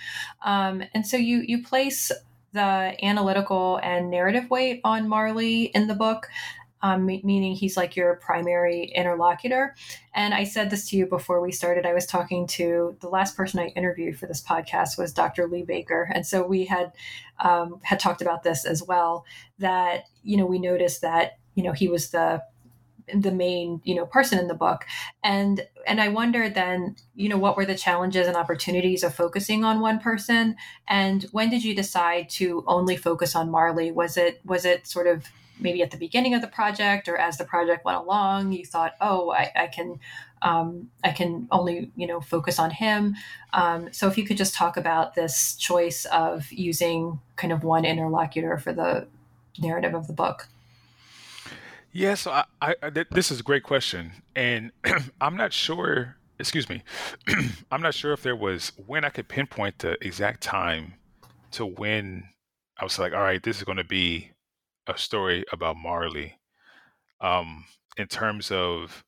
[0.45, 2.11] Um, and so you you place
[2.53, 6.27] the analytical and narrative weight on Marley in the book
[6.83, 9.75] um, meaning he's like your primary interlocutor.
[10.15, 11.87] And I said this to you before we started.
[11.87, 15.49] I was talking to the last person I interviewed for this podcast was Dr.
[15.49, 16.93] Lee Baker, and so we had
[17.39, 19.25] um, had talked about this as well.
[19.59, 22.43] That you know we noticed that you know he was the
[23.15, 24.85] the main you know person in the book
[25.23, 29.65] and and i wonder then you know what were the challenges and opportunities of focusing
[29.65, 30.57] on one person
[30.89, 35.07] and when did you decide to only focus on marley was it was it sort
[35.07, 35.27] of
[35.59, 38.95] maybe at the beginning of the project or as the project went along you thought
[39.01, 39.99] oh i, I can
[40.43, 43.17] um, i can only you know focus on him
[43.53, 47.85] um, so if you could just talk about this choice of using kind of one
[47.85, 49.07] interlocutor for the
[49.59, 50.49] narrative of the book
[51.97, 54.71] yeah, so I, I, I this is a great question, and
[55.23, 56.17] I'm not sure.
[56.39, 56.83] Excuse me,
[57.71, 60.93] I'm not sure if there was when I could pinpoint the exact time
[61.53, 62.29] to when
[62.79, 64.33] I was like, all right, this is going to be
[64.87, 66.39] a story about Marley.
[67.21, 67.65] Um,
[67.97, 69.05] in terms of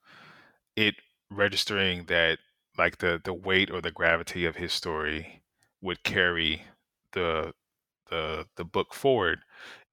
[0.76, 0.94] it
[1.30, 2.38] registering that
[2.78, 5.42] like the the weight or the gravity of his story
[5.82, 6.62] would carry
[7.12, 7.52] the
[8.10, 9.40] the the book forward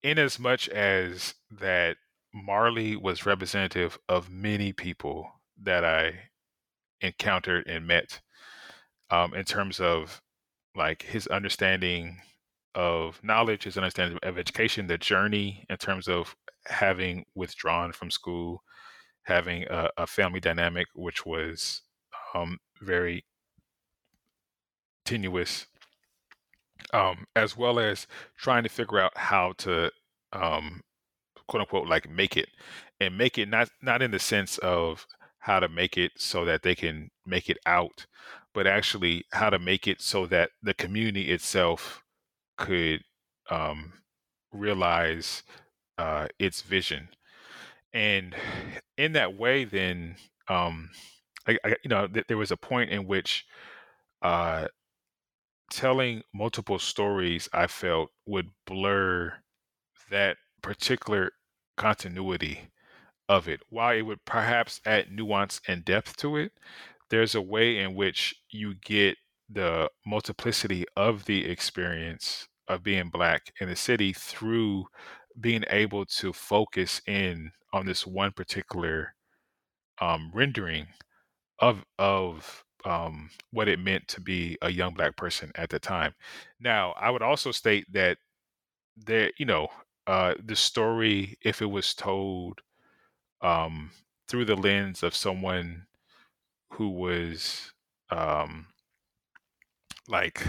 [0.03, 1.97] in as much as that
[2.33, 5.31] Marley was representative of many people
[5.61, 6.29] that I
[7.01, 8.21] encountered and met
[9.09, 10.21] um, in terms of
[10.75, 12.21] like his understanding
[12.75, 16.35] of knowledge, his understanding of education, the journey in terms of
[16.67, 18.61] having withdrawn from school,
[19.23, 21.81] having a, a family dynamic which was
[22.33, 23.23] um, very
[25.05, 25.67] tenuous,
[26.93, 28.07] um, as well as
[28.37, 29.91] trying to figure out how to
[30.33, 30.81] um,
[31.47, 32.49] quote unquote like make it
[32.99, 35.05] and make it not not in the sense of
[35.39, 38.05] how to make it so that they can make it out
[38.53, 42.03] but actually how to make it so that the community itself
[42.57, 43.03] could
[43.49, 43.93] um,
[44.51, 45.43] realize
[45.97, 47.09] uh, its vision
[47.93, 48.35] and
[48.97, 50.15] in that way then
[50.49, 50.89] um,
[51.47, 53.45] I, I, you know th- there was a point in which
[54.21, 54.67] uh,
[55.71, 59.33] telling multiple stories i felt would blur
[60.11, 61.31] that particular
[61.77, 62.71] continuity
[63.29, 63.61] of it.
[63.69, 66.53] While it would perhaps add nuance and depth to it,
[67.09, 69.17] there's a way in which you get
[69.49, 74.85] the multiplicity of the experience of being black in the city through
[75.39, 79.13] being able to focus in on this one particular
[80.01, 80.87] um, rendering
[81.59, 86.13] of of um, what it meant to be a young black person at the time.
[86.59, 88.17] Now, I would also state that
[88.97, 89.69] there, you know,
[90.07, 92.61] uh, the story, if it was told
[93.41, 93.91] um,
[94.27, 95.85] through the lens of someone
[96.71, 97.73] who was
[98.11, 98.67] um,
[100.07, 100.43] like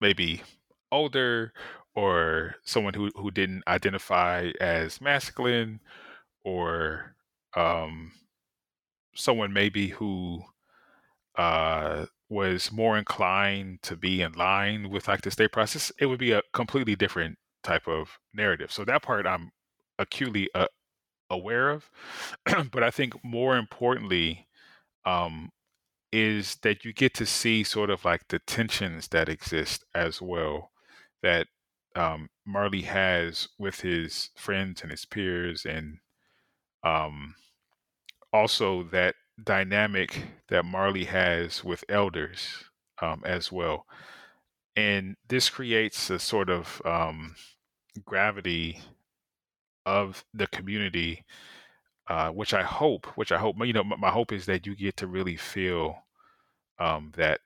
[0.00, 0.42] maybe
[0.90, 1.52] older
[1.94, 5.80] or someone who, who didn't identify as masculine
[6.44, 7.14] or
[7.56, 8.12] um,
[9.14, 10.42] someone maybe who
[11.36, 16.18] uh, was more inclined to be in line with like the state process, it would
[16.18, 18.72] be a completely different type of narrative.
[18.72, 19.50] So that part I'm
[19.98, 20.66] acutely uh,
[21.30, 21.90] aware of.
[22.72, 24.46] but I think more importantly,
[25.04, 25.50] um,
[26.12, 30.70] is that you get to see sort of like the tensions that exist as well
[31.22, 31.46] that
[31.96, 35.98] um, Marley has with his friends and his peers, and
[36.84, 37.34] um,
[38.32, 42.64] also that dynamic that Marley has with elders
[43.02, 43.84] um, as well.
[44.76, 47.34] And this creates a sort of um,
[48.04, 48.80] gravity
[49.84, 51.24] of the community,
[52.08, 54.96] uh, which I hope, which I hope, you know, my, hope is that you get
[54.98, 56.04] to really feel
[56.78, 57.40] um, that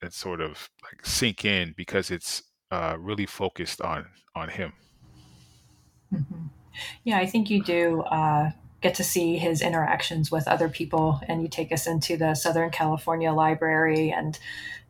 [0.00, 4.72] that sort of like sink in because it's uh, really focused on on him.
[6.12, 6.46] Mm-hmm.
[7.04, 8.50] Yeah, I think you do uh,
[8.80, 12.70] get to see his interactions with other people, and you take us into the Southern
[12.70, 14.38] California Library and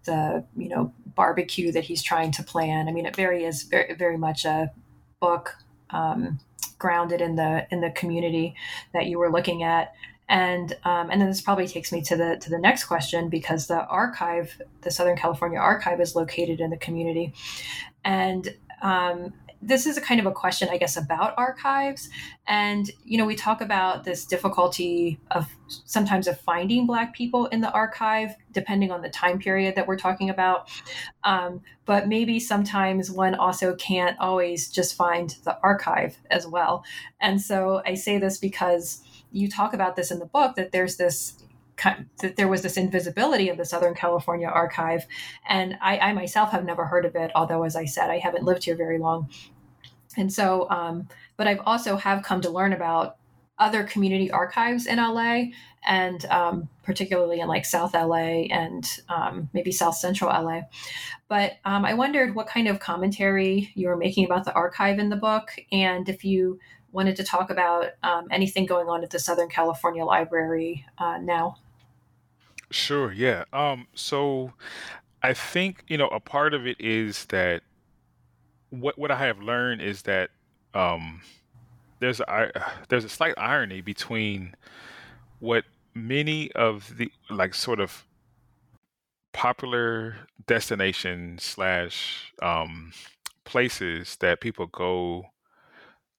[0.04, 2.88] the you know barbecue that he's trying to plan.
[2.88, 4.70] I mean, it very is very very much a
[5.20, 5.56] book
[5.90, 6.38] um,
[6.78, 8.54] grounded in the in the community
[8.92, 9.92] that you were looking at.
[10.28, 13.68] And um, and then this probably takes me to the to the next question because
[13.68, 17.32] the archive the southern california archive is located in the community.
[18.04, 22.08] And um, this is a kind of a question, I guess, about archives.
[22.46, 27.60] And, you know, we talk about this difficulty of sometimes of finding Black people in
[27.60, 30.68] the archive, depending on the time period that we're talking about.
[31.24, 36.84] Um, but maybe sometimes one also can't always just find the archive as well.
[37.20, 39.02] And so I say this because
[39.32, 41.34] you talk about this in the book that there's this
[41.76, 45.06] that there was this invisibility of the Southern California archive.
[45.48, 48.44] And I, I, myself have never heard of it, although, as I said, I haven't
[48.44, 49.30] lived here very long.
[50.16, 53.16] And so, um, but I've also have come to learn about
[53.58, 55.44] other community archives in LA
[55.86, 60.62] and um, particularly in like South LA and um, maybe South Central LA.
[61.28, 65.08] But um, I wondered what kind of commentary you were making about the archive in
[65.08, 66.58] the book and if you
[66.92, 71.56] wanted to talk about um, anything going on at the Southern California Library uh, now.
[72.70, 73.44] Sure, yeah.
[73.52, 74.52] Um, so
[75.22, 77.62] I think, you know, a part of it is that
[78.70, 80.30] what what I have learned is that
[80.74, 81.22] um,
[82.00, 82.50] there's a
[82.88, 84.54] there's a slight irony between
[85.40, 85.64] what
[85.94, 88.04] many of the like sort of
[89.32, 90.16] popular
[90.46, 92.92] destination slash um,
[93.44, 95.26] places that people go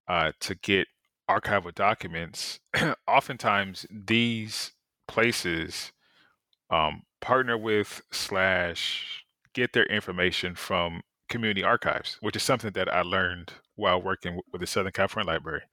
[0.07, 0.87] uh, to get
[1.29, 2.59] archival documents.
[3.07, 4.71] oftentimes, these
[5.07, 5.91] places
[6.69, 9.23] um, partner with slash
[9.53, 14.61] get their information from community archives, which is something that I learned while working with
[14.61, 15.63] the Southern California Library.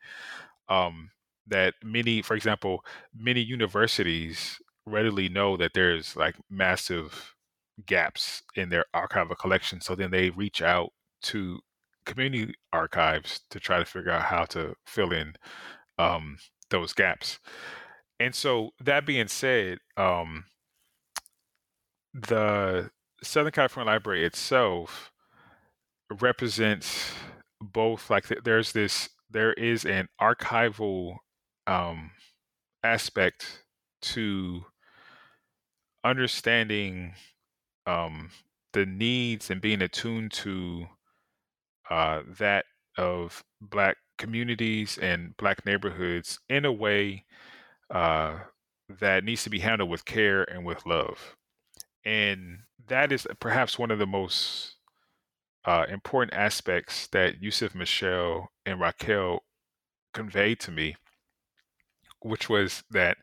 [0.69, 1.11] Um,
[1.47, 2.85] that many, for example,
[3.15, 7.35] many universities readily know that there's like massive
[7.87, 9.81] gaps in their archival collection.
[9.81, 10.91] So then they reach out
[11.25, 11.61] to
[12.07, 15.35] community archives to try to figure out how to fill in
[15.99, 16.39] um,
[16.71, 17.39] those gaps.
[18.21, 20.45] And so that being said, um,
[22.15, 22.91] the
[23.23, 25.13] Southern California Library itself
[26.21, 27.13] represents
[27.61, 31.17] both like there's this there is an archival
[31.67, 32.11] um,
[32.85, 33.65] aspect
[34.03, 34.65] to
[36.05, 37.15] understanding
[37.87, 38.31] um,
[38.75, 40.87] the needs and being attuned to
[41.91, 42.67] uh, that
[42.97, 47.25] of black communities and black neighborhoods in a way
[47.91, 48.39] uh,
[48.89, 51.37] that needs to be handled with care and with love
[52.05, 54.77] and that is perhaps one of the most
[55.65, 59.41] uh, important aspects that Yusuf Michelle and Raquel
[60.13, 60.97] conveyed to me,
[62.21, 63.17] which was that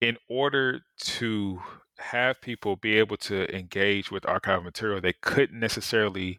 [0.00, 1.60] in order to
[1.98, 6.38] have people be able to engage with archival material, they couldn't necessarily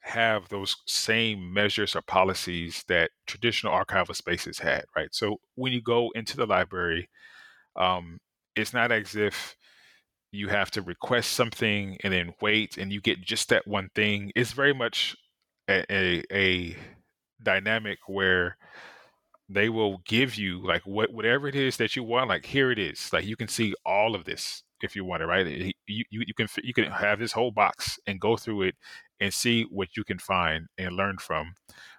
[0.00, 5.14] have those same measures or policies that traditional archival spaces had, right?
[5.14, 7.08] So when you go into the library,
[7.76, 8.18] um,
[8.56, 9.54] it's not as if
[10.30, 14.30] you have to request something and then wait and you get just that one thing.
[14.36, 15.16] It's very much
[15.68, 16.76] a, a, a
[17.42, 18.56] dynamic where
[19.48, 22.78] they will give you like what whatever it is that you want like here it
[22.78, 23.10] is.
[23.12, 25.46] Like you can see all of this if you want it right?
[25.46, 28.74] You, you, you can you can have this whole box and go through it
[29.20, 31.54] and see what you can find and learn from.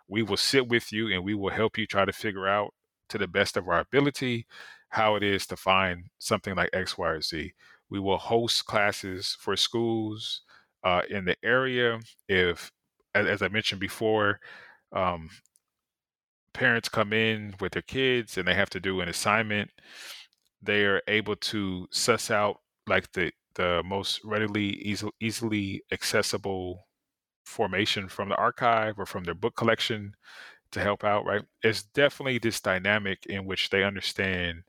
[0.07, 2.73] We will sit with you and we will help you try to figure out
[3.10, 4.45] to the best of our ability
[4.89, 7.53] how it is to find something like x y or z
[7.90, 10.41] we will host classes for schools
[10.84, 11.99] uh, in the area.
[12.28, 12.72] If,
[13.16, 14.40] as, as I mentioned before,
[14.94, 15.30] um,
[16.53, 19.72] parents come in with their kids and they have to do an assignment,
[20.61, 22.57] they are able to suss out
[22.88, 26.88] like the the most readily easy, easily accessible
[27.45, 30.14] formation from the archive or from their book collection
[30.72, 34.61] to help out right it's definitely this dynamic in which they understand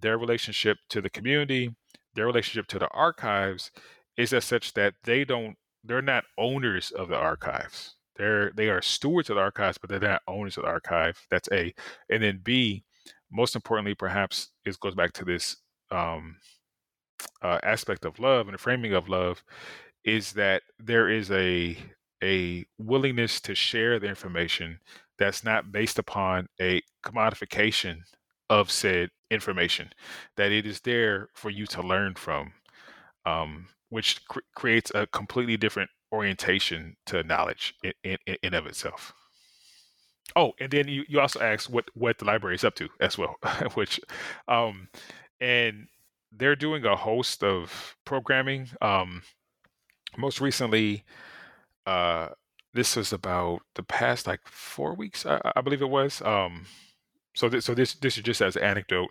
[0.00, 1.74] their relationship to the community
[2.16, 3.70] their relationship to the archives
[4.16, 7.94] is as such that they don't they're not owners of the archives.
[8.16, 11.18] They're they are stewards of the archives, but they're not owners of the archive.
[11.30, 11.74] That's A.
[12.10, 12.84] And then B,
[13.30, 15.56] most importantly, perhaps it goes back to this
[15.92, 16.36] um,
[17.42, 19.42] uh, aspect of love and the framing of love
[20.04, 21.76] is that there is a
[22.24, 24.78] a willingness to share the information
[25.18, 27.98] that's not based upon a commodification
[28.48, 29.92] of said information,
[30.36, 32.52] that it is there for you to learn from,
[33.24, 39.12] um, which cr- creates a completely different orientation to knowledge in, in, in of itself.
[40.34, 43.16] Oh, and then you, you also asked what what the library is up to as
[43.16, 43.36] well,
[43.74, 44.00] which,
[44.48, 44.88] um,
[45.40, 45.86] and
[46.32, 48.68] they're doing a host of programming.
[48.82, 49.22] Um,
[50.16, 51.04] most recently,
[51.86, 52.28] uh,
[52.74, 56.20] this was about the past like four weeks, I, I believe it was.
[56.22, 56.66] Um,
[57.36, 59.10] so this, so this this is just as an anecdote.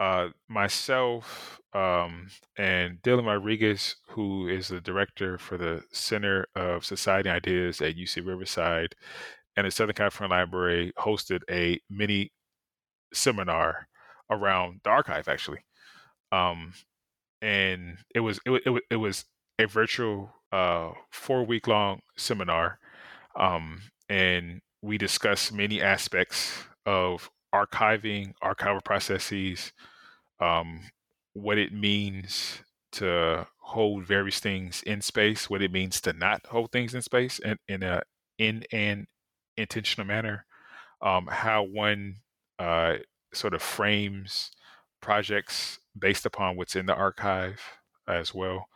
[0.00, 7.28] Uh, myself um, and Dylan Rodriguez, who is the director for the Center of Society
[7.28, 8.94] Ideas at UC Riverside,
[9.56, 12.32] and the Southern California Library hosted a mini
[13.12, 13.86] seminar
[14.30, 15.60] around the archive, actually.
[16.32, 16.72] Um,
[17.42, 19.26] and it was it, it, it was
[19.58, 22.78] a virtual uh, four week long seminar,
[23.38, 29.72] um, and we discussed many aspects of archiving, archival processes,
[30.40, 30.80] um,
[31.34, 32.60] what it means
[32.92, 37.38] to hold various things in space, what it means to not hold things in space
[37.38, 38.02] in, in a
[38.38, 39.06] in an
[39.56, 40.44] intentional manner,
[41.00, 42.16] um, how one
[42.58, 42.94] uh,
[43.32, 44.50] sort of frames
[45.00, 47.60] projects based upon what's in the archive
[48.08, 48.66] as well.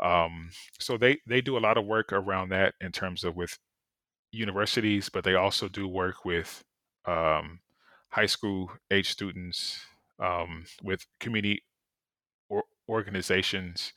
[0.00, 3.58] Um, so they they do a lot of work around that in terms of with
[4.32, 6.64] universities, but they also do work with
[7.06, 7.60] um,
[8.10, 9.80] high school age students,
[10.18, 11.62] um, with community
[12.48, 13.92] or organizations,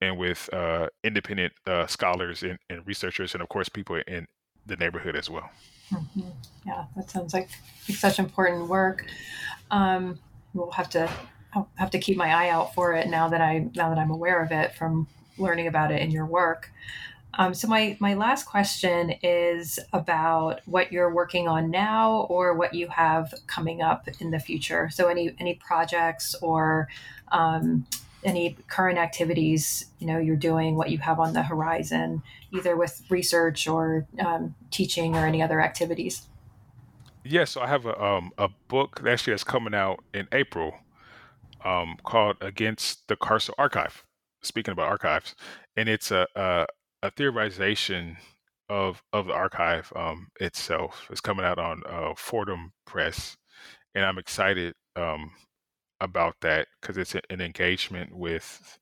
[0.00, 4.26] and with uh, independent uh, scholars and, and, researchers, and of course, people in
[4.66, 5.50] the neighborhood as well.
[5.90, 6.28] Mm-hmm.
[6.66, 7.48] Yeah, that sounds like
[7.82, 9.06] such important work.
[9.70, 10.18] Um,
[10.52, 11.10] we'll have to
[11.54, 14.10] I'll have to keep my eye out for it now that I now that I'm
[14.10, 15.06] aware of it from
[15.38, 16.70] learning about it in your work.
[17.38, 22.74] Um, so my my last question is about what you're working on now or what
[22.74, 24.88] you have coming up in the future.
[24.90, 26.88] So any any projects or
[27.32, 27.86] um,
[28.22, 33.02] any current activities you know you're doing, what you have on the horizon, either with
[33.10, 36.26] research or um, teaching or any other activities.
[37.24, 40.28] Yes, yeah, so I have a um, a book that actually that's coming out in
[40.30, 40.74] April
[41.64, 44.04] um, called Against the Carceral Archive.
[44.42, 45.34] Speaking about archives,
[45.74, 46.66] and it's a, a
[47.04, 48.16] a theorization
[48.70, 51.06] of of the archive um, itself.
[51.10, 53.36] It's coming out on uh, Fordham Press,
[53.94, 55.32] and I'm excited um,
[56.00, 58.78] about that because it's an engagement with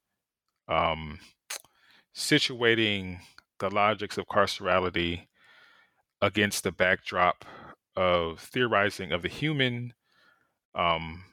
[0.69, 1.19] um,
[2.17, 3.19] situating
[3.59, 5.27] the logics of carcerality
[6.21, 7.45] against the backdrop
[7.97, 9.95] of theorizing of the human
[10.77, 11.25] um,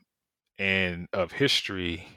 [0.58, 2.08] and of history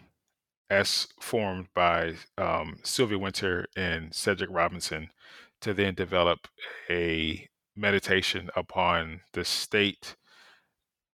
[0.72, 5.10] as formed by um, Sylvia Wynter and Cedric Robinson
[5.60, 6.48] to then develop
[6.88, 7.46] a
[7.76, 10.16] meditation upon the state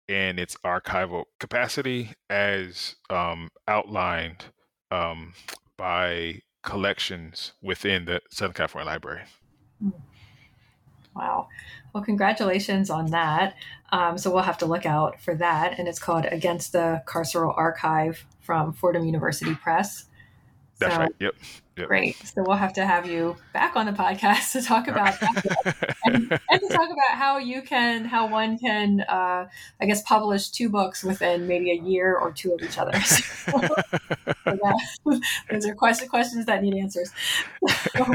[0.07, 4.45] and its archival capacity as um, outlined
[4.91, 5.33] um,
[5.75, 9.23] by collections within the Southern California Library.
[9.81, 9.89] Hmm.
[11.15, 11.47] Wow.
[11.93, 13.55] Well, congratulations on that.
[13.91, 15.79] Um, so we'll have to look out for that.
[15.79, 20.05] And it's called Against the Carceral Archive from Fordham University Press.
[20.79, 21.11] That's so, right.
[21.19, 21.35] Yep.
[21.77, 21.87] Yep.
[21.89, 22.15] Great.
[22.25, 26.39] So we'll have to have you back on the podcast to talk about that and,
[26.49, 29.47] and, to talk about how you can, how one can, uh,
[29.79, 32.93] I guess, publish two books within maybe a year or two of each other.
[33.47, 37.11] So, that, those are questions, questions that need answers.
[37.95, 38.05] So,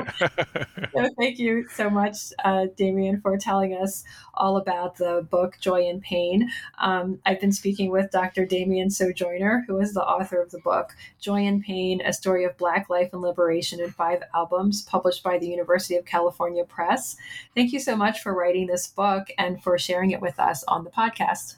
[0.94, 5.88] so thank you so much, uh, Damien, for telling us all about the book Joy
[5.88, 6.50] and Pain.
[6.78, 8.44] Um, I've been speaking with Dr.
[8.46, 12.56] Damien Sojoyner, who is the author of the book Joy and Pain: A Story of
[12.56, 17.16] Black Life and Liberation in Five Albums, published by the University of California Press.
[17.54, 20.84] Thank you so much for writing this book and for sharing it with us on
[20.84, 21.56] the podcast.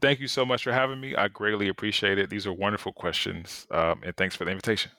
[0.00, 1.14] Thank you so much for having me.
[1.14, 2.30] I greatly appreciate it.
[2.30, 4.90] These are wonderful questions, um, and thanks for the invitation.